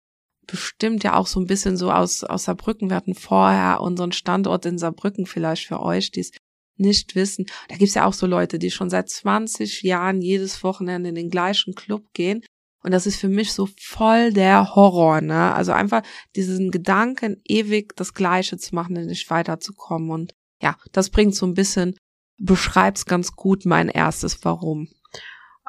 bestimmt 0.46 1.04
ja 1.04 1.14
auch 1.14 1.26
so 1.26 1.40
ein 1.40 1.46
bisschen 1.46 1.78
so 1.78 1.90
aus, 1.90 2.22
aus 2.22 2.44
Saarbrücken. 2.44 2.90
Wir 2.90 2.96
hatten 2.96 3.14
vorher 3.14 3.80
unseren 3.80 4.12
Standort 4.12 4.66
in 4.66 4.76
Saarbrücken 4.76 5.24
vielleicht 5.24 5.66
für 5.66 5.80
euch, 5.80 6.10
die 6.10 6.20
es 6.20 6.32
nicht 6.76 7.14
wissen. 7.14 7.46
Da 7.68 7.76
gibt's 7.76 7.94
ja 7.94 8.04
auch 8.04 8.12
so 8.12 8.26
Leute, 8.26 8.58
die 8.58 8.70
schon 8.70 8.90
seit 8.90 9.08
20 9.08 9.82
Jahren 9.82 10.20
jedes 10.20 10.62
Wochenende 10.62 11.08
in 11.08 11.14
den 11.14 11.30
gleichen 11.30 11.74
Club 11.74 12.12
gehen 12.12 12.44
und 12.84 12.90
das 12.90 13.06
ist 13.06 13.16
für 13.16 13.28
mich 13.28 13.54
so 13.54 13.66
voll 13.80 14.30
der 14.34 14.74
Horror, 14.74 15.22
ne? 15.22 15.54
Also 15.54 15.72
einfach 15.72 16.02
diesen 16.36 16.70
Gedanken, 16.70 17.40
ewig 17.44 17.96
das 17.96 18.12
Gleiche 18.12 18.58
zu 18.58 18.74
machen 18.74 18.98
und 18.98 19.06
nicht 19.06 19.30
weiterzukommen. 19.30 20.10
Und 20.10 20.34
ja, 20.60 20.76
das 20.92 21.08
bringt 21.08 21.34
so 21.34 21.46
ein 21.46 21.54
bisschen, 21.54 21.96
beschreibt's 22.36 23.06
ganz 23.06 23.32
gut 23.32 23.64
mein 23.64 23.88
erstes 23.88 24.44
Warum. 24.44 24.90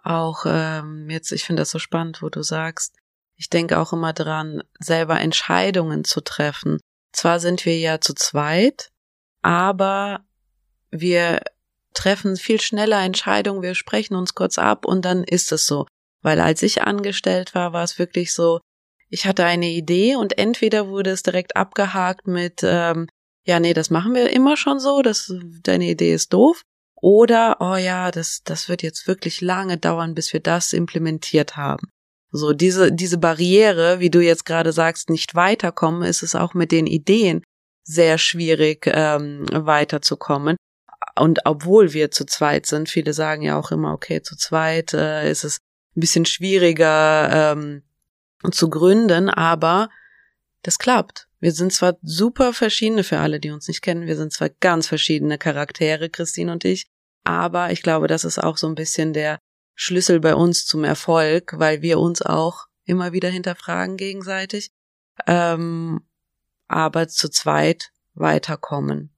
Auch 0.03 0.45
ähm, 0.45 1.09
jetzt, 1.09 1.31
ich 1.31 1.45
finde 1.45 1.61
das 1.61 1.71
so 1.71 1.79
spannend, 1.79 2.21
wo 2.21 2.27
du 2.27 2.43
sagst, 2.43 2.97
ich 3.37 3.49
denke 3.49 3.79
auch 3.79 3.93
immer 3.93 4.11
dran, 4.11 4.61
selber 4.79 5.21
Entscheidungen 5.21 6.03
zu 6.03 6.19
treffen. 6.19 6.79
Zwar 7.13 7.39
sind 7.39 7.65
wir 7.65 7.79
ja 7.79 8.01
zu 8.01 8.13
zweit, 8.13 8.89
aber 9.41 10.25
wir 10.91 11.41
treffen 11.93 12.35
viel 12.35 12.59
schneller 12.59 13.01
Entscheidungen, 13.01 13.61
wir 13.61 13.73
sprechen 13.73 14.15
uns 14.15 14.35
kurz 14.35 14.57
ab 14.57 14.85
und 14.85 15.05
dann 15.05 15.23
ist 15.23 15.53
es 15.53 15.65
so. 15.65 15.85
Weil 16.25 16.39
als 16.39 16.63
ich 16.63 16.81
angestellt 16.81 17.53
war, 17.53 17.71
war 17.71 17.83
es 17.83 17.99
wirklich 17.99 18.33
so, 18.33 18.59
ich 19.09 19.27
hatte 19.27 19.45
eine 19.45 19.69
Idee 19.69 20.15
und 20.15 20.39
entweder 20.39 20.87
wurde 20.87 21.11
es 21.11 21.21
direkt 21.21 21.55
abgehakt 21.55 22.25
mit, 22.25 22.61
ähm, 22.63 23.07
ja, 23.45 23.59
nee, 23.59 23.75
das 23.75 23.91
machen 23.91 24.15
wir 24.15 24.31
immer 24.31 24.57
schon 24.57 24.79
so, 24.79 25.03
das, 25.03 25.31
deine 25.61 25.85
Idee 25.85 26.15
ist 26.15 26.33
doof. 26.33 26.63
Oder, 26.99 27.57
oh 27.59 27.75
ja, 27.75 28.09
das, 28.09 28.41
das 28.43 28.69
wird 28.69 28.81
jetzt 28.81 29.07
wirklich 29.07 29.41
lange 29.41 29.77
dauern, 29.77 30.15
bis 30.15 30.33
wir 30.33 30.39
das 30.39 30.73
implementiert 30.73 31.57
haben. 31.57 31.89
So, 32.31 32.53
diese, 32.53 32.91
diese 32.91 33.19
Barriere, 33.19 33.99
wie 33.99 34.09
du 34.09 34.19
jetzt 34.19 34.45
gerade 34.45 34.71
sagst, 34.71 35.11
nicht 35.11 35.35
weiterkommen, 35.35 36.01
ist 36.01 36.23
es 36.23 36.33
auch 36.33 36.55
mit 36.55 36.71
den 36.71 36.87
Ideen 36.87 37.43
sehr 37.83 38.17
schwierig, 38.17 38.89
ähm, 38.91 39.45
weiterzukommen. 39.51 40.57
Und 41.19 41.41
obwohl 41.45 41.93
wir 41.93 42.09
zu 42.09 42.25
zweit 42.25 42.65
sind, 42.65 42.89
viele 42.89 43.13
sagen 43.13 43.43
ja 43.43 43.59
auch 43.59 43.69
immer, 43.69 43.93
okay, 43.93 44.23
zu 44.23 44.35
zweit 44.35 44.95
äh, 44.95 45.29
ist 45.29 45.43
es 45.43 45.59
ein 45.95 45.99
bisschen 45.99 46.25
schwieriger 46.25 47.53
ähm, 47.53 47.83
zu 48.51 48.69
gründen, 48.69 49.29
aber 49.29 49.89
das 50.61 50.79
klappt. 50.79 51.27
Wir 51.39 51.51
sind 51.51 51.73
zwar 51.73 51.97
super 52.01 52.53
verschiedene 52.53 53.03
für 53.03 53.19
alle, 53.19 53.39
die 53.39 53.51
uns 53.51 53.67
nicht 53.67 53.81
kennen, 53.81 54.07
wir 54.07 54.15
sind 54.15 54.33
zwar 54.33 54.49
ganz 54.49 54.87
verschiedene 54.87 55.37
Charaktere, 55.37 56.09
Christine 56.09 56.51
und 56.51 56.65
ich, 56.65 56.87
aber 57.23 57.71
ich 57.71 57.81
glaube, 57.81 58.07
das 58.07 58.23
ist 58.23 58.39
auch 58.39 58.57
so 58.57 58.67
ein 58.67 58.75
bisschen 58.75 59.13
der 59.13 59.39
Schlüssel 59.75 60.19
bei 60.19 60.35
uns 60.35 60.65
zum 60.65 60.83
Erfolg, 60.83 61.53
weil 61.57 61.81
wir 61.81 61.99
uns 61.99 62.21
auch 62.21 62.65
immer 62.85 63.13
wieder 63.13 63.29
hinterfragen 63.29 63.97
gegenseitig, 63.97 64.69
ähm, 65.27 66.01
aber 66.67 67.07
zu 67.07 67.29
zweit 67.29 67.91
weiterkommen 68.13 69.13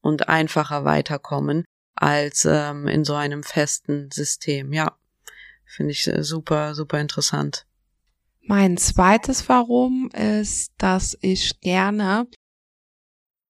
und 0.00 0.28
einfacher 0.28 0.84
weiterkommen 0.84 1.64
als 1.94 2.44
ähm, 2.44 2.86
in 2.88 3.04
so 3.04 3.14
einem 3.14 3.42
festen 3.42 4.10
System. 4.10 4.72
Ja. 4.72 4.96
Finde 5.72 5.92
ich 5.92 6.06
äh, 6.06 6.22
super, 6.22 6.74
super 6.74 7.00
interessant. 7.00 7.64
Mein 8.42 8.76
zweites 8.76 9.48
Warum 9.48 10.10
ist, 10.10 10.72
dass 10.76 11.16
ich 11.22 11.60
gerne, 11.60 12.26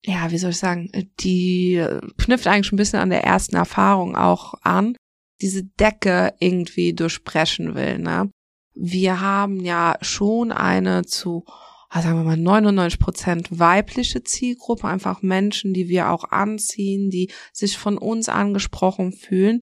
ja, 0.04 0.30
wie 0.30 0.38
soll 0.38 0.50
ich 0.50 0.58
sagen, 0.58 0.88
die 1.18 1.84
knüpft 2.18 2.46
eigentlich 2.46 2.66
schon 2.66 2.76
ein 2.76 2.78
bisschen 2.78 3.00
an 3.00 3.10
der 3.10 3.24
ersten 3.24 3.56
Erfahrung 3.56 4.14
auch 4.14 4.54
an, 4.62 4.94
diese 5.40 5.64
Decke 5.64 6.32
irgendwie 6.38 6.92
durchbrechen 6.92 7.74
will. 7.74 7.98
Ne? 7.98 8.30
Wir 8.74 9.20
haben 9.20 9.58
ja 9.58 9.96
schon 10.00 10.52
eine 10.52 11.04
zu, 11.04 11.44
ah, 11.88 12.02
sagen 12.02 12.18
wir 12.18 12.24
mal, 12.24 12.36
99 12.36 13.00
Prozent 13.00 13.58
weibliche 13.58 14.22
Zielgruppe, 14.22 14.86
einfach 14.86 15.22
Menschen, 15.22 15.74
die 15.74 15.88
wir 15.88 16.10
auch 16.10 16.22
anziehen, 16.30 17.10
die 17.10 17.32
sich 17.52 17.78
von 17.78 17.98
uns 17.98 18.28
angesprochen 18.28 19.12
fühlen. 19.12 19.58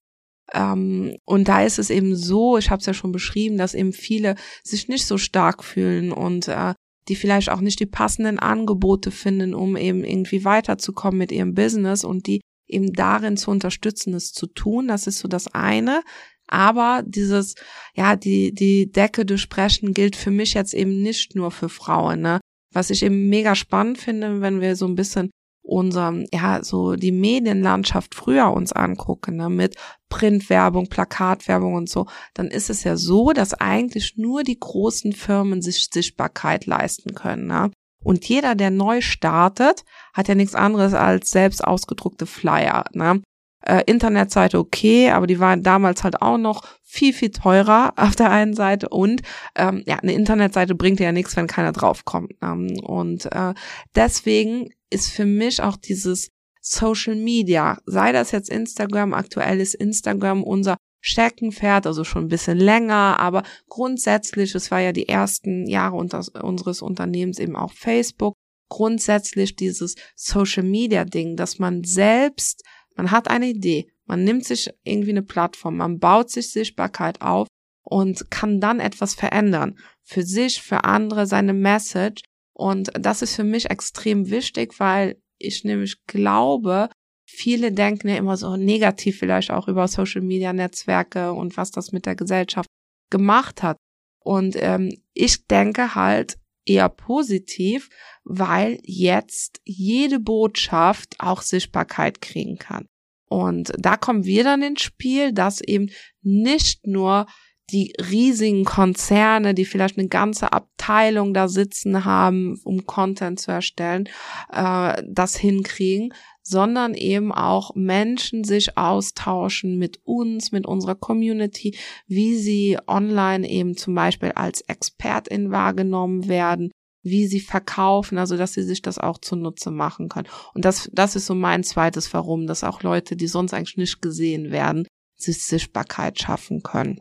Ähm, 0.52 1.16
und 1.24 1.48
da 1.48 1.62
ist 1.62 1.78
es 1.78 1.90
eben 1.90 2.16
so, 2.16 2.58
ich 2.58 2.70
habe 2.70 2.80
es 2.80 2.86
ja 2.86 2.94
schon 2.94 3.12
beschrieben, 3.12 3.56
dass 3.56 3.74
eben 3.74 3.92
viele 3.92 4.34
sich 4.62 4.88
nicht 4.88 5.06
so 5.06 5.18
stark 5.18 5.64
fühlen 5.64 6.12
und 6.12 6.48
äh, 6.48 6.74
die 7.08 7.16
vielleicht 7.16 7.50
auch 7.50 7.60
nicht 7.60 7.80
die 7.80 7.86
passenden 7.86 8.38
Angebote 8.38 9.10
finden, 9.10 9.54
um 9.54 9.76
eben 9.76 10.04
irgendwie 10.04 10.44
weiterzukommen 10.44 11.18
mit 11.18 11.32
ihrem 11.32 11.54
Business 11.54 12.04
und 12.04 12.26
die 12.26 12.40
eben 12.68 12.92
darin 12.92 13.36
zu 13.36 13.50
unterstützen, 13.50 14.14
es 14.14 14.32
zu 14.32 14.46
tun. 14.46 14.88
Das 14.88 15.06
ist 15.06 15.18
so 15.18 15.28
das 15.28 15.48
eine. 15.48 16.02
Aber 16.46 17.02
dieses, 17.06 17.54
ja, 17.94 18.16
die, 18.16 18.52
die 18.52 18.90
Decke 18.90 19.24
durchbrechen 19.24 19.94
gilt 19.94 20.16
für 20.16 20.30
mich 20.30 20.54
jetzt 20.54 20.74
eben 20.74 21.00
nicht 21.02 21.36
nur 21.36 21.50
für 21.50 21.68
Frauen, 21.68 22.20
ne? 22.20 22.40
Was 22.72 22.90
ich 22.90 23.02
eben 23.02 23.28
mega 23.28 23.54
spannend 23.54 23.98
finde, 23.98 24.40
wenn 24.40 24.60
wir 24.60 24.76
so 24.76 24.86
ein 24.86 24.94
bisschen 24.94 25.30
unserem, 25.70 26.26
ja, 26.32 26.62
so 26.62 26.96
die 26.96 27.12
Medienlandschaft 27.12 28.14
früher 28.14 28.52
uns 28.52 28.72
angucken, 28.72 29.36
ne, 29.36 29.48
mit 29.48 29.76
Printwerbung, 30.08 30.88
Plakatwerbung 30.88 31.74
und 31.74 31.88
so, 31.88 32.06
dann 32.34 32.48
ist 32.48 32.70
es 32.70 32.82
ja 32.82 32.96
so, 32.96 33.32
dass 33.32 33.54
eigentlich 33.54 34.16
nur 34.16 34.42
die 34.42 34.58
großen 34.58 35.12
Firmen 35.12 35.62
sich 35.62 35.88
Sichtbarkeit 35.92 36.66
leisten 36.66 37.14
können, 37.14 37.46
ne? 37.46 37.70
Und 38.02 38.26
jeder, 38.26 38.54
der 38.54 38.70
neu 38.70 39.02
startet, 39.02 39.84
hat 40.14 40.28
ja 40.28 40.34
nichts 40.34 40.54
anderes 40.54 40.94
als 40.94 41.30
selbst 41.30 41.62
ausgedruckte 41.62 42.26
Flyer, 42.26 42.84
ne? 42.92 43.22
Äh, 43.62 43.82
Internetseite 43.86 44.58
okay, 44.58 45.10
aber 45.10 45.26
die 45.26 45.38
waren 45.38 45.62
damals 45.62 46.02
halt 46.02 46.22
auch 46.22 46.38
noch 46.38 46.62
viel, 46.82 47.12
viel 47.12 47.30
teurer 47.30 47.92
auf 47.96 48.16
der 48.16 48.30
einen 48.30 48.54
Seite 48.54 48.88
und 48.88 49.22
ähm, 49.54 49.84
ja, 49.86 49.96
eine 49.96 50.14
Internetseite 50.14 50.74
bringt 50.74 50.98
ja 50.98 51.12
nichts, 51.12 51.36
wenn 51.36 51.46
keiner 51.46 51.72
draufkommt. 51.72 52.32
Ähm, 52.42 52.80
und 52.82 53.26
äh, 53.26 53.54
deswegen 53.94 54.70
ist 54.90 55.10
für 55.10 55.26
mich 55.26 55.62
auch 55.62 55.76
dieses 55.76 56.28
Social 56.60 57.16
Media, 57.16 57.78
sei 57.86 58.12
das 58.12 58.32
jetzt 58.32 58.50
Instagram, 58.50 59.14
aktuell 59.14 59.60
ist 59.60 59.74
Instagram 59.74 60.42
unser 60.42 60.76
Steckenpferd, 61.00 61.86
also 61.86 62.04
schon 62.04 62.24
ein 62.24 62.28
bisschen 62.28 62.58
länger, 62.58 63.18
aber 63.18 63.42
grundsätzlich, 63.68 64.54
es 64.54 64.70
war 64.70 64.80
ja 64.80 64.92
die 64.92 65.08
ersten 65.08 65.66
Jahre 65.66 65.96
unter, 65.96 66.22
unseres 66.42 66.82
Unternehmens 66.82 67.38
eben 67.38 67.56
auch 67.56 67.72
Facebook, 67.72 68.34
grundsätzlich 68.68 69.56
dieses 69.56 69.96
Social 70.14 70.62
Media 70.62 71.04
Ding, 71.04 71.36
dass 71.36 71.58
man 71.58 71.84
selbst, 71.84 72.62
man 72.96 73.10
hat 73.10 73.28
eine 73.28 73.48
Idee, 73.48 73.90
man 74.04 74.24
nimmt 74.24 74.44
sich 74.44 74.70
irgendwie 74.84 75.10
eine 75.10 75.22
Plattform, 75.22 75.78
man 75.78 75.98
baut 75.98 76.30
sich 76.30 76.50
Sichtbarkeit 76.50 77.22
auf 77.22 77.48
und 77.82 78.30
kann 78.30 78.60
dann 78.60 78.80
etwas 78.80 79.14
verändern. 79.14 79.78
Für 80.02 80.22
sich, 80.22 80.60
für 80.60 80.84
andere, 80.84 81.26
seine 81.26 81.54
Message 81.54 82.22
und 82.60 82.90
das 82.92 83.22
ist 83.22 83.36
für 83.36 83.44
mich 83.44 83.70
extrem 83.70 84.28
wichtig, 84.28 84.78
weil 84.78 85.16
ich 85.38 85.64
nämlich 85.64 85.96
glaube, 86.06 86.90
viele 87.26 87.72
denken 87.72 88.08
ja 88.08 88.16
immer 88.16 88.36
so 88.36 88.54
negativ 88.58 89.18
vielleicht 89.18 89.50
auch 89.50 89.66
über 89.66 89.88
Social 89.88 90.20
Media 90.20 90.52
Netzwerke 90.52 91.32
und 91.32 91.56
was 91.56 91.70
das 91.70 91.90
mit 91.90 92.04
der 92.04 92.16
Gesellschaft 92.16 92.68
gemacht 93.08 93.62
hat. 93.62 93.78
Und 94.22 94.56
ähm, 94.58 94.94
ich 95.14 95.46
denke 95.46 95.94
halt 95.94 96.36
eher 96.66 96.90
positiv, 96.90 97.88
weil 98.24 98.78
jetzt 98.82 99.62
jede 99.64 100.20
Botschaft 100.20 101.14
auch 101.18 101.40
Sichtbarkeit 101.40 102.20
kriegen 102.20 102.58
kann. 102.58 102.84
Und 103.26 103.72
da 103.78 103.96
kommen 103.96 104.24
wir 104.24 104.44
dann 104.44 104.60
ins 104.60 104.82
Spiel, 104.82 105.32
dass 105.32 105.62
eben 105.62 105.88
nicht 106.20 106.86
nur 106.86 107.26
die 107.70 107.92
riesigen 108.10 108.64
Konzerne, 108.64 109.54
die 109.54 109.64
vielleicht 109.64 109.98
eine 109.98 110.08
ganze 110.08 110.52
Abteilung 110.52 111.34
da 111.34 111.48
sitzen 111.48 112.04
haben, 112.04 112.60
um 112.64 112.86
Content 112.86 113.40
zu 113.40 113.50
erstellen, 113.50 114.08
äh, 114.52 115.02
das 115.06 115.36
hinkriegen, 115.36 116.12
sondern 116.42 116.94
eben 116.94 117.32
auch 117.32 117.74
Menschen 117.74 118.44
sich 118.44 118.76
austauschen 118.76 119.78
mit 119.78 120.00
uns, 120.04 120.52
mit 120.52 120.66
unserer 120.66 120.94
Community, 120.94 121.76
wie 122.06 122.36
sie 122.36 122.78
online 122.86 123.48
eben 123.48 123.76
zum 123.76 123.94
Beispiel 123.94 124.32
als 124.32 124.62
Expertin 124.62 125.50
wahrgenommen 125.50 126.28
werden, 126.28 126.70
wie 127.02 127.26
sie 127.26 127.40
verkaufen, 127.40 128.18
also 128.18 128.36
dass 128.36 128.52
sie 128.52 128.62
sich 128.62 128.82
das 128.82 128.98
auch 128.98 129.18
zunutze 129.18 129.70
machen 129.70 130.08
können. 130.08 130.28
Und 130.54 130.64
das, 130.64 130.90
das 130.92 131.16
ist 131.16 131.26
so 131.26 131.34
mein 131.34 131.62
zweites 131.62 132.12
Warum, 132.12 132.46
dass 132.46 132.64
auch 132.64 132.82
Leute, 132.82 133.16
die 133.16 133.26
sonst 133.26 133.54
eigentlich 133.54 133.76
nicht 133.76 134.02
gesehen 134.02 134.50
werden, 134.50 134.86
sich 135.16 135.42
Sichtbarkeit 135.42 136.20
schaffen 136.20 136.62
können. 136.62 137.00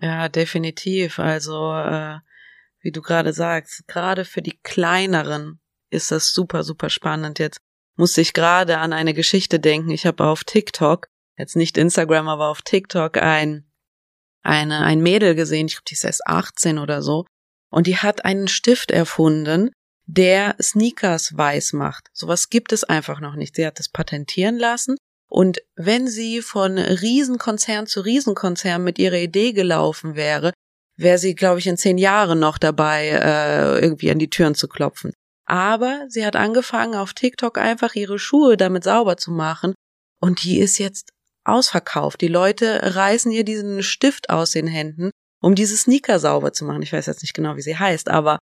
Ja, 0.00 0.28
definitiv. 0.28 1.18
Also, 1.18 1.72
äh, 1.72 2.18
wie 2.80 2.92
du 2.92 3.02
gerade 3.02 3.32
sagst, 3.32 3.86
gerade 3.88 4.24
für 4.24 4.42
die 4.42 4.58
kleineren 4.62 5.60
ist 5.90 6.10
das 6.10 6.32
super, 6.32 6.62
super 6.62 6.90
spannend. 6.90 7.38
Jetzt 7.38 7.58
musste 7.96 8.20
ich 8.20 8.32
gerade 8.32 8.78
an 8.78 8.92
eine 8.92 9.14
Geschichte 9.14 9.58
denken. 9.58 9.90
Ich 9.90 10.06
habe 10.06 10.24
auf 10.24 10.44
TikTok, 10.44 11.08
jetzt 11.36 11.56
nicht 11.56 11.76
Instagram, 11.76 12.28
aber 12.28 12.48
auf 12.48 12.62
TikTok 12.62 13.16
ein, 13.16 13.70
eine, 14.42 14.80
ein 14.84 15.00
Mädel 15.00 15.34
gesehen, 15.34 15.66
ich 15.66 15.74
glaube, 15.74 15.84
die 15.88 15.94
ist 15.94 16.04
erst 16.04 16.26
18 16.26 16.78
oder 16.78 17.02
so, 17.02 17.26
und 17.70 17.86
die 17.86 17.96
hat 17.96 18.24
einen 18.24 18.48
Stift 18.48 18.90
erfunden, 18.90 19.70
der 20.06 20.56
Sneakers 20.62 21.36
weiß 21.36 21.74
macht. 21.74 22.08
Sowas 22.12 22.48
gibt 22.48 22.72
es 22.72 22.84
einfach 22.84 23.20
noch 23.20 23.34
nicht. 23.34 23.56
Sie 23.56 23.66
hat 23.66 23.78
es 23.78 23.90
patentieren 23.90 24.56
lassen. 24.56 24.96
Und 25.30 25.58
wenn 25.76 26.08
sie 26.08 26.40
von 26.40 26.78
Riesenkonzern 26.78 27.86
zu 27.86 28.00
Riesenkonzern 28.00 28.82
mit 28.82 28.98
ihrer 28.98 29.18
Idee 29.18 29.52
gelaufen 29.52 30.16
wäre, 30.16 30.52
wäre 30.96 31.18
sie, 31.18 31.34
glaube 31.34 31.58
ich, 31.60 31.66
in 31.66 31.76
zehn 31.76 31.98
Jahren 31.98 32.38
noch 32.38 32.58
dabei, 32.58 33.08
äh, 33.08 33.78
irgendwie 33.80 34.10
an 34.10 34.18
die 34.18 34.30
Türen 34.30 34.54
zu 34.54 34.68
klopfen. 34.68 35.12
Aber 35.44 36.06
sie 36.08 36.24
hat 36.26 36.36
angefangen, 36.36 36.94
auf 36.94 37.14
TikTok 37.14 37.58
einfach 37.58 37.94
ihre 37.94 38.18
Schuhe 38.18 38.56
damit 38.56 38.84
sauber 38.84 39.16
zu 39.16 39.30
machen. 39.30 39.74
Und 40.20 40.42
die 40.42 40.58
ist 40.58 40.78
jetzt 40.78 41.10
ausverkauft. 41.44 42.20
Die 42.20 42.28
Leute 42.28 42.80
reißen 42.82 43.30
ihr 43.30 43.44
diesen 43.44 43.82
Stift 43.82 44.30
aus 44.30 44.50
den 44.50 44.66
Händen 44.66 45.10
um 45.40 45.54
diese 45.54 45.76
Sneaker 45.76 46.18
sauber 46.18 46.52
zu 46.52 46.64
machen. 46.64 46.82
Ich 46.82 46.92
weiß 46.92 47.06
jetzt 47.06 47.22
nicht 47.22 47.34
genau, 47.34 47.56
wie 47.56 47.62
sie 47.62 47.76
heißt, 47.76 48.08
aber 48.08 48.38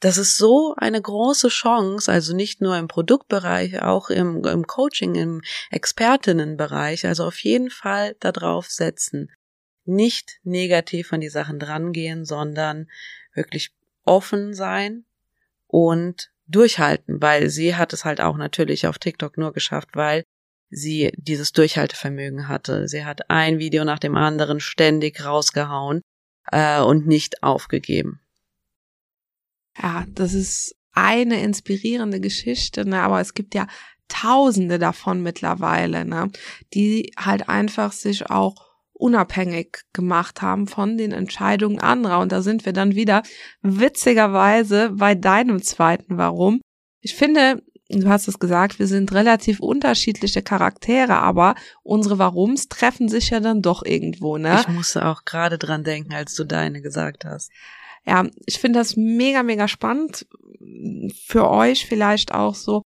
das 0.00 0.16
ist 0.16 0.36
so 0.36 0.74
eine 0.76 1.00
große 1.00 1.48
Chance, 1.48 2.10
also 2.10 2.34
nicht 2.34 2.60
nur 2.60 2.76
im 2.76 2.88
Produktbereich, 2.88 3.82
auch 3.82 4.10
im, 4.10 4.44
im 4.44 4.66
Coaching, 4.66 5.14
im 5.16 5.42
Expertinnenbereich, 5.70 7.06
also 7.06 7.24
auf 7.24 7.38
jeden 7.40 7.70
Fall 7.70 8.16
darauf 8.20 8.70
setzen. 8.70 9.30
Nicht 9.84 10.38
negativ 10.44 11.12
an 11.12 11.20
die 11.20 11.30
Sachen 11.30 11.58
drangehen, 11.58 12.24
sondern 12.24 12.88
wirklich 13.34 13.72
offen 14.04 14.54
sein 14.54 15.04
und 15.66 16.30
durchhalten, 16.46 17.20
weil 17.20 17.50
sie 17.50 17.74
hat 17.74 17.92
es 17.92 18.04
halt 18.04 18.20
auch 18.20 18.36
natürlich 18.36 18.86
auf 18.86 18.98
TikTok 18.98 19.36
nur 19.36 19.52
geschafft, 19.52 19.90
weil 19.94 20.24
sie 20.70 21.12
dieses 21.16 21.52
Durchhaltevermögen 21.52 22.48
hatte. 22.48 22.88
Sie 22.88 23.04
hat 23.04 23.30
ein 23.30 23.58
Video 23.58 23.84
nach 23.84 23.98
dem 23.98 24.16
anderen 24.16 24.60
ständig 24.60 25.24
rausgehauen 25.24 26.02
äh, 26.52 26.80
und 26.80 27.06
nicht 27.06 27.42
aufgegeben. 27.42 28.20
Ja, 29.80 30.04
das 30.14 30.34
ist 30.34 30.74
eine 30.92 31.42
inspirierende 31.42 32.20
Geschichte, 32.20 32.84
ne? 32.84 33.00
aber 33.00 33.20
es 33.20 33.34
gibt 33.34 33.54
ja 33.54 33.66
Tausende 34.08 34.78
davon 34.78 35.22
mittlerweile, 35.22 36.06
ne? 36.06 36.30
die 36.72 37.12
halt 37.18 37.50
einfach 37.50 37.92
sich 37.92 38.30
auch 38.30 38.68
unabhängig 38.98 39.82
gemacht 39.92 40.42
haben 40.42 40.66
von 40.66 40.96
den 40.96 41.12
Entscheidungen 41.12 41.78
anderer. 41.78 42.20
Und 42.20 42.32
da 42.32 42.42
sind 42.42 42.64
wir 42.64 42.72
dann 42.72 42.94
wieder 42.94 43.22
witzigerweise 43.62 44.90
bei 44.94 45.14
deinem 45.14 45.62
zweiten 45.62 46.16
Warum. 46.16 46.60
Ich 47.00 47.14
finde, 47.14 47.62
du 47.88 48.08
hast 48.08 48.28
es 48.28 48.38
gesagt, 48.38 48.78
wir 48.78 48.86
sind 48.86 49.12
relativ 49.12 49.60
unterschiedliche 49.60 50.42
Charaktere, 50.42 51.18
aber 51.18 51.54
unsere 51.82 52.18
Warums 52.18 52.68
treffen 52.68 53.08
sich 53.08 53.30
ja 53.30 53.40
dann 53.40 53.62
doch 53.62 53.84
irgendwo, 53.84 54.36
ne? 54.36 54.58
Ich 54.60 54.68
musste 54.68 55.06
auch 55.06 55.24
gerade 55.24 55.58
dran 55.58 55.84
denken, 55.84 56.12
als 56.12 56.34
du 56.34 56.44
deine 56.44 56.82
gesagt 56.82 57.24
hast. 57.24 57.50
Ja, 58.08 58.26
ich 58.46 58.58
finde 58.58 58.78
das 58.78 58.96
mega, 58.96 59.42
mega 59.42 59.68
spannend. 59.68 60.26
Für 61.26 61.50
euch 61.50 61.84
vielleicht 61.86 62.32
auch 62.32 62.54
so. 62.54 62.80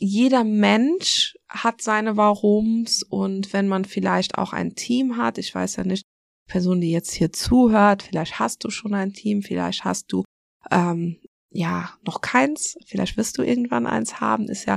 Jeder 0.00 0.42
Mensch 0.42 1.36
hat 1.48 1.80
seine 1.80 2.16
Warums 2.16 3.04
und 3.04 3.52
wenn 3.52 3.68
man 3.68 3.84
vielleicht 3.84 4.36
auch 4.36 4.52
ein 4.52 4.74
Team 4.74 5.16
hat, 5.16 5.38
ich 5.38 5.54
weiß 5.54 5.76
ja 5.76 5.84
nicht, 5.84 6.02
Person, 6.48 6.80
die 6.80 6.90
jetzt 6.90 7.12
hier 7.12 7.32
zuhört, 7.32 8.02
vielleicht 8.02 8.40
hast 8.40 8.64
du 8.64 8.70
schon 8.70 8.94
ein 8.94 9.12
Team, 9.12 9.42
vielleicht 9.42 9.84
hast 9.84 10.12
du 10.12 10.24
ähm, 10.72 11.18
ja 11.50 11.90
noch 12.04 12.20
keins, 12.20 12.76
vielleicht 12.86 13.16
wirst 13.16 13.38
du 13.38 13.42
irgendwann 13.42 13.86
eins 13.86 14.20
haben, 14.20 14.48
ist 14.48 14.66
ja 14.66 14.76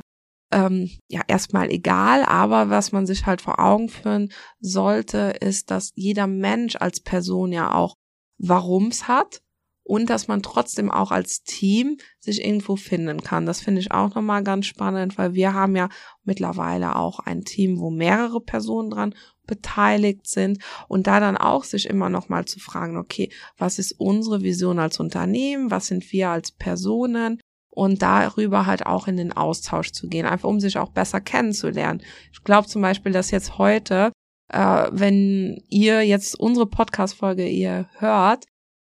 ähm, 0.52 0.92
ja 1.10 1.22
erstmal 1.28 1.72
egal, 1.72 2.24
aber 2.24 2.70
was 2.70 2.92
man 2.92 3.08
sich 3.08 3.26
halt 3.26 3.42
vor 3.42 3.60
Augen 3.60 3.90
führen 3.90 4.32
sollte, 4.60 5.38
ist, 5.40 5.72
dass 5.72 5.92
jeder 5.96 6.28
Mensch 6.28 6.76
als 6.76 7.00
Person 7.00 7.52
ja 7.52 7.74
auch 7.74 7.96
Warums 8.38 9.08
hat 9.08 9.42
und 9.84 10.10
dass 10.10 10.28
man 10.28 10.44
trotzdem 10.44 10.92
auch 10.92 11.12
als 11.12 11.44
Team 11.44 11.98
sich 12.20 12.44
irgendwo 12.46 12.76
finden 12.76 13.22
kann. 13.22 13.46
Das 13.46 13.62
finde 13.62 13.82
ich 13.82 13.92
auch 13.92 14.14
nochmal 14.14 14.44
ganz 14.44 14.68
spannend, 14.68 15.18
weil 15.18 15.34
wir 15.34 15.54
haben 15.54 15.76
ja 15.76 15.90
mittlerweile 16.24 16.96
auch 16.96 17.20
ein 17.20 17.44
Team, 17.44 17.80
wo 17.80 17.90
mehrere 17.90 18.42
Personen 18.42 18.90
dran 18.90 19.16
beteiligt 19.48 20.28
sind 20.28 20.60
und 20.88 21.08
da 21.08 21.20
dann 21.20 21.36
auch 21.36 21.64
sich 21.64 21.88
immer 21.88 22.10
noch 22.10 22.30
mal 22.30 22.46
zu 22.46 22.60
fragen, 22.60 22.98
okay, 22.98 23.32
was 23.58 23.80
ist 23.80 23.94
unsere 23.94 24.44
Vision 24.44 24.80
als 24.80 25.00
Unternehmen, 25.00 25.72
was 25.72 25.88
sind 25.88 26.12
wir 26.12 26.30
als 26.30 26.52
Personen 26.52 27.42
und 27.70 28.02
darüber 28.02 28.66
halt 28.66 28.86
auch 28.86 29.08
in 29.08 29.18
den 29.18 29.34
Austausch 29.34 29.92
zu 29.92 30.08
gehen, 30.08 30.26
einfach 30.26 30.48
um 30.48 30.60
sich 30.60 30.78
auch 30.78 30.90
besser 30.90 31.22
kennenzulernen. 31.22 32.02
Ich 32.32 32.44
glaube 32.44 32.68
zum 32.68 32.82
Beispiel, 32.82 33.12
dass 33.12 33.32
jetzt 33.32 33.58
heute, 33.58 34.12
äh, 34.54 34.88
wenn 34.92 35.62
ihr 35.70 36.02
jetzt 36.04 36.40
unsere 36.40 36.68
Podcast-Folge 36.68 37.48
ihr 37.48 37.90
hört, 37.98 38.46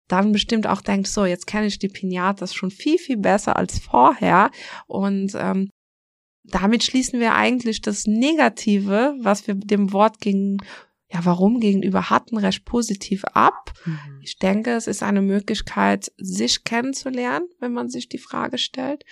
dann 0.08 0.32
bestimmt 0.32 0.66
auch 0.66 0.80
denkt, 0.80 1.08
so, 1.08 1.24
jetzt 1.24 1.46
kenne 1.46 1.66
ich 1.66 1.78
die 1.78 1.88
Pinatas 1.88 2.54
schon 2.54 2.70
viel, 2.70 2.98
viel 2.98 3.16
besser 3.16 3.56
als 3.56 3.78
vorher. 3.78 4.50
Und 4.86 5.32
ähm, 5.34 5.70
damit 6.44 6.84
schließen 6.84 7.20
wir 7.20 7.34
eigentlich 7.34 7.80
das 7.80 8.06
Negative, 8.06 9.14
was 9.20 9.46
wir 9.46 9.54
dem 9.54 9.92
Wort 9.92 10.20
gegen, 10.20 10.58
ja, 11.10 11.24
warum 11.24 11.58
gegenüber 11.58 12.10
hatten, 12.10 12.36
recht 12.36 12.64
positiv 12.66 13.24
ab. 13.32 13.72
Mhm. 13.86 14.20
Ich 14.22 14.38
denke, 14.38 14.72
es 14.72 14.86
ist 14.86 15.02
eine 15.02 15.22
Möglichkeit, 15.22 16.12
sich 16.18 16.64
kennenzulernen, 16.64 17.46
wenn 17.60 17.72
man 17.72 17.88
sich 17.88 18.08
die 18.08 18.18
Frage 18.18 18.58
stellt, 18.58 19.04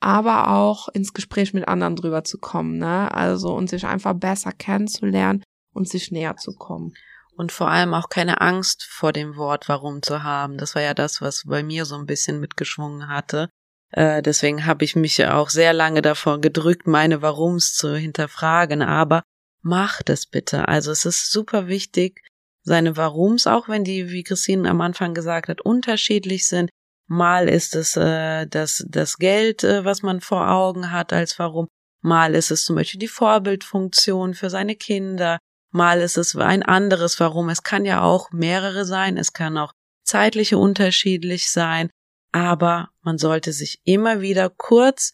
aber 0.00 0.50
auch 0.50 0.88
ins 0.88 1.14
Gespräch 1.14 1.54
mit 1.54 1.66
anderen 1.66 1.96
drüber 1.96 2.24
zu 2.24 2.38
kommen, 2.38 2.76
ne? 2.76 3.10
Also, 3.14 3.54
und 3.54 3.70
sich 3.70 3.86
einfach 3.86 4.12
besser 4.12 4.52
kennenzulernen 4.52 5.42
und 5.72 5.88
sich 5.88 6.10
näher 6.10 6.36
zu 6.36 6.52
kommen. 6.52 6.92
Und 7.36 7.50
vor 7.50 7.68
allem 7.68 7.94
auch 7.94 8.08
keine 8.08 8.40
Angst 8.40 8.84
vor 8.84 9.12
dem 9.12 9.36
Wort 9.36 9.68
warum 9.68 10.02
zu 10.02 10.22
haben. 10.22 10.56
Das 10.56 10.74
war 10.74 10.82
ja 10.82 10.94
das, 10.94 11.20
was 11.20 11.42
bei 11.46 11.62
mir 11.62 11.84
so 11.84 11.96
ein 11.96 12.06
bisschen 12.06 12.38
mitgeschwungen 12.38 13.08
hatte. 13.08 13.50
Äh, 13.90 14.22
deswegen 14.22 14.66
habe 14.66 14.84
ich 14.84 14.94
mich 14.94 15.24
auch 15.26 15.50
sehr 15.50 15.72
lange 15.72 16.00
davor 16.00 16.40
gedrückt, 16.40 16.86
meine 16.86 17.22
Warums 17.22 17.74
zu 17.74 17.96
hinterfragen. 17.96 18.82
Aber 18.82 19.22
macht 19.62 20.10
es 20.10 20.26
bitte. 20.26 20.68
Also 20.68 20.92
es 20.92 21.04
ist 21.04 21.32
super 21.32 21.66
wichtig, 21.66 22.20
seine 22.62 22.96
Warums, 22.96 23.46
auch 23.46 23.68
wenn 23.68 23.84
die, 23.84 24.10
wie 24.10 24.22
Christine 24.22 24.68
am 24.68 24.80
Anfang 24.80 25.14
gesagt 25.14 25.48
hat, 25.48 25.60
unterschiedlich 25.60 26.46
sind. 26.46 26.70
Mal 27.06 27.48
ist 27.48 27.74
es 27.74 27.96
äh, 27.96 28.46
das, 28.46 28.84
das 28.88 29.18
Geld, 29.18 29.62
äh, 29.62 29.84
was 29.84 30.02
man 30.02 30.20
vor 30.20 30.48
Augen 30.48 30.90
hat 30.90 31.12
als 31.12 31.38
Warum. 31.38 31.66
Mal 32.00 32.34
ist 32.34 32.50
es 32.50 32.64
zum 32.64 32.76
Beispiel 32.76 33.00
die 33.00 33.08
Vorbildfunktion 33.08 34.34
für 34.34 34.50
seine 34.50 34.76
Kinder. 34.76 35.38
Mal 35.74 36.00
ist 36.00 36.16
es 36.16 36.36
ein 36.36 36.62
anderes 36.62 37.20
Warum. 37.20 37.48
Es 37.50 37.62
kann 37.62 37.84
ja 37.84 38.02
auch 38.02 38.30
mehrere 38.30 38.84
sein. 38.84 39.18
Es 39.18 39.32
kann 39.32 39.58
auch 39.58 39.72
zeitliche 40.04 40.56
unterschiedlich 40.56 41.50
sein 41.50 41.90
aber 42.34 42.88
man 43.02 43.16
sollte 43.16 43.52
sich 43.52 43.78
immer 43.84 44.20
wieder 44.20 44.50
kurz 44.50 45.12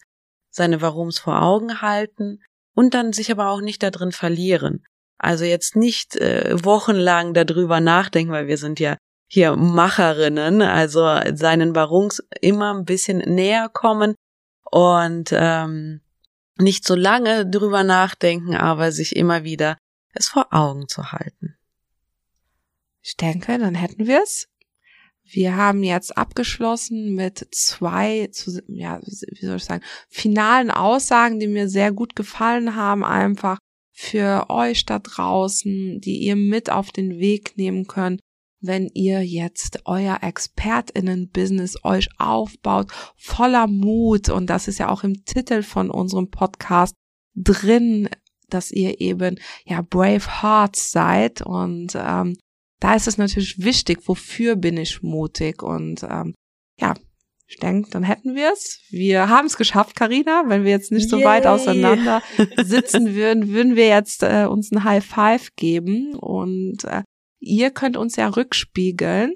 seine 0.49 0.81
Warums 0.81 1.19
vor 1.19 1.43
Augen 1.43 1.79
halten 1.79 2.41
und 2.73 2.95
dann 2.95 3.13
sich 3.13 3.31
aber 3.31 3.49
auch 3.49 3.61
nicht 3.61 3.83
da 3.83 3.91
drin 3.91 4.11
verlieren. 4.11 4.83
Also 5.19 5.45
jetzt 5.45 5.75
nicht 5.75 6.15
äh, 6.15 6.55
wochenlang 6.63 7.35
darüber 7.35 7.79
nachdenken, 7.79 8.31
weil 8.31 8.47
wir 8.47 8.57
sind 8.57 8.79
ja 8.79 8.97
hier 9.29 9.55
Macherinnen, 9.55 10.63
also 10.63 11.01
seinen 11.35 11.75
Warums 11.75 12.23
immer 12.41 12.73
ein 12.73 12.85
bisschen 12.85 13.19
näher 13.19 13.69
kommen 13.69 14.15
und 14.71 15.29
ähm, 15.31 16.01
nicht 16.57 16.87
so 16.87 16.95
lange 16.95 17.47
drüber 17.47 17.83
nachdenken, 17.83 18.55
aber 18.55 18.91
sich 18.91 19.15
immer 19.15 19.43
wieder 19.43 19.77
es 20.13 20.27
vor 20.27 20.47
Augen 20.51 20.87
zu 20.87 21.11
halten. 21.11 21.55
Ich 23.01 23.17
denke, 23.17 23.57
dann 23.57 23.75
hätten 23.75 24.07
wir 24.07 24.21
es. 24.23 24.47
Wir 25.23 25.55
haben 25.55 25.83
jetzt 25.83 26.17
abgeschlossen 26.17 27.15
mit 27.15 27.47
zwei, 27.51 28.29
ja, 28.67 28.99
wie 29.01 29.45
soll 29.45 29.57
ich 29.57 29.63
sagen, 29.63 29.83
finalen 30.09 30.71
Aussagen, 30.71 31.39
die 31.39 31.47
mir 31.47 31.69
sehr 31.69 31.91
gut 31.91 32.15
gefallen 32.15 32.75
haben, 32.75 33.03
einfach 33.03 33.57
für 33.93 34.49
euch 34.49 34.85
da 34.85 34.99
draußen, 34.99 36.01
die 36.01 36.17
ihr 36.23 36.35
mit 36.35 36.69
auf 36.69 36.91
den 36.91 37.19
Weg 37.19 37.55
nehmen 37.57 37.87
könnt, 37.87 38.19
wenn 38.59 38.89
ihr 38.93 39.25
jetzt 39.25 39.81
euer 39.85 40.19
Expertinnen-Business 40.21 41.83
euch 41.83 42.09
aufbaut, 42.17 42.91
voller 43.17 43.67
Mut. 43.67 44.29
Und 44.29 44.49
das 44.49 44.67
ist 44.67 44.79
ja 44.79 44.89
auch 44.89 45.03
im 45.03 45.25
Titel 45.25 45.63
von 45.63 45.89
unserem 45.89 46.29
Podcast 46.29 46.95
drin, 47.35 48.09
dass 48.53 48.71
ihr 48.71 49.01
eben 49.01 49.39
ja 49.65 49.81
brave 49.81 50.41
hearts 50.41 50.91
seid. 50.91 51.41
Und 51.41 51.95
ähm, 51.95 52.37
da 52.79 52.95
ist 52.95 53.07
es 53.07 53.17
natürlich 53.17 53.63
wichtig, 53.63 54.07
wofür 54.07 54.55
bin 54.55 54.77
ich 54.77 55.01
mutig. 55.01 55.63
Und 55.63 56.03
ähm, 56.03 56.33
ja, 56.79 56.93
ich 57.47 57.57
denke, 57.57 57.89
dann 57.91 58.03
hätten 58.03 58.35
wir 58.35 58.53
es. 58.53 58.79
Wir 58.89 59.27
haben 59.27 59.47
es 59.47 59.57
geschafft, 59.57 59.95
Karina. 59.95 60.43
Wenn 60.47 60.63
wir 60.63 60.71
jetzt 60.71 60.91
nicht 60.91 61.09
so 61.09 61.17
Yay. 61.17 61.25
weit 61.25 61.47
auseinander 61.47 62.21
sitzen 62.63 63.13
würden, 63.13 63.49
würden 63.49 63.75
wir 63.75 63.87
jetzt 63.87 64.23
äh, 64.23 64.45
uns 64.45 64.71
ein 64.71 64.83
High 64.83 65.05
Five 65.05 65.49
geben. 65.57 66.15
Und 66.15 66.85
äh, 66.85 67.03
ihr 67.39 67.71
könnt 67.71 67.97
uns 67.97 68.15
ja 68.15 68.29
rückspiegeln. 68.29 69.33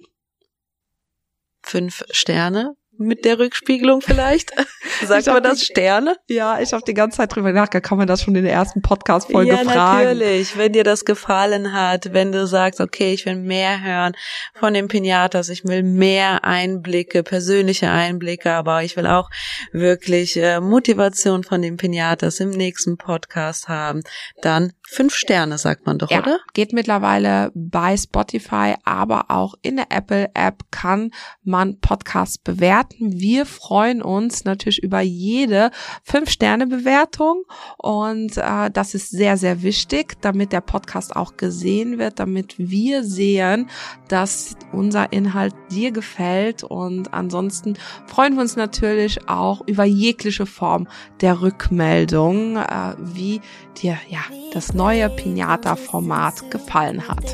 Fünf 1.61 2.03
Sterne 2.09 2.75
mit 2.97 3.25
der 3.25 3.39
Rückspiegelung 3.39 4.01
vielleicht? 4.01 4.51
Sagt 5.03 5.27
man 5.27 5.43
das 5.43 5.61
Sterne? 5.61 6.15
Ja, 6.29 6.59
ich 6.59 6.73
habe 6.73 6.83
die 6.85 6.93
ganze 6.93 7.17
Zeit 7.17 7.35
drüber 7.35 7.51
nachgedacht. 7.51 7.83
Kann 7.83 7.97
man 7.97 8.07
das 8.07 8.21
schon 8.21 8.35
in 8.35 8.43
der 8.43 8.53
ersten 8.53 8.81
Podcast-Folge 8.81 9.51
ja, 9.51 9.57
fragen? 9.57 10.19
Natürlich. 10.19 10.57
Wenn 10.57 10.73
dir 10.73 10.83
das 10.83 11.05
gefallen 11.05 11.73
hat, 11.73 12.13
wenn 12.13 12.31
du 12.31 12.47
sagst, 12.47 12.79
okay, 12.79 13.13
ich 13.13 13.25
will 13.25 13.35
mehr 13.35 13.83
hören 13.83 14.13
von 14.53 14.73
den 14.73 14.87
Pinatas, 14.87 15.49
ich 15.49 15.65
will 15.65 15.83
mehr 15.83 16.43
Einblicke, 16.43 17.23
persönliche 17.23 17.89
Einblicke, 17.89 18.51
aber 18.51 18.83
ich 18.83 18.95
will 18.95 19.07
auch 19.07 19.29
wirklich 19.71 20.37
äh, 20.37 20.59
Motivation 20.59 21.43
von 21.43 21.61
den 21.61 21.77
Pinatas 21.77 22.39
im 22.39 22.51
nächsten 22.51 22.97
Podcast 22.97 23.67
haben, 23.67 24.01
dann 24.41 24.73
fünf 24.87 25.15
Sterne, 25.15 25.57
sagt 25.57 25.85
man 25.85 25.97
doch, 25.97 26.11
ja, 26.11 26.19
oder? 26.19 26.39
Geht 26.53 26.73
mittlerweile 26.73 27.51
bei 27.53 27.97
Spotify, 27.97 28.75
aber 28.83 29.25
auch 29.29 29.55
in 29.61 29.77
der 29.77 29.87
Apple 29.89 30.29
App 30.33 30.63
kann 30.71 31.11
man 31.43 31.79
Podcasts 31.79 32.37
bewerten. 32.37 32.84
Wir 32.99 33.45
freuen 33.45 34.01
uns 34.01 34.45
natürlich 34.45 34.81
über 34.81 35.01
jede 35.01 35.71
fünf 36.03 36.29
Sterne 36.29 36.67
Bewertung 36.67 37.43
und 37.77 38.37
äh, 38.37 38.69
das 38.71 38.93
ist 38.93 39.09
sehr, 39.09 39.37
sehr 39.37 39.61
wichtig, 39.63 40.21
damit 40.21 40.51
der 40.51 40.61
Podcast 40.61 41.15
auch 41.15 41.37
gesehen 41.37 41.97
wird, 41.97 42.19
damit 42.19 42.55
wir 42.57 43.03
sehen, 43.03 43.69
dass 44.07 44.55
unser 44.71 45.11
Inhalt 45.11 45.53
dir 45.71 45.91
gefällt 45.91 46.63
und 46.63 47.13
ansonsten 47.13 47.75
freuen 48.05 48.35
wir 48.35 48.41
uns 48.41 48.55
natürlich 48.55 49.27
auch 49.27 49.61
über 49.67 49.83
jegliche 49.83 50.45
Form 50.45 50.87
der 51.21 51.41
Rückmeldung, 51.41 52.57
äh, 52.57 52.95
wie 52.99 53.41
dir 53.81 53.97
ja 54.09 54.21
das 54.53 54.73
neue 54.73 55.09
Pinata-Format 55.09 56.49
gefallen 56.51 57.07
hat. 57.07 57.25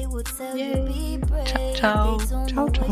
Ciao, 1.76 2.18
ciao. 2.18 2.48
Ciao, 2.48 2.68
ciao. 2.70 2.88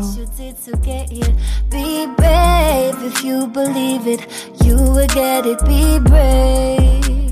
If 3.02 3.24
you 3.24 3.46
believe 3.46 4.06
it, 4.06 4.20
you 4.64 4.76
will 4.76 5.06
get 5.08 5.46
it. 5.46 5.58
Be 5.66 5.98
brave. 5.98 7.29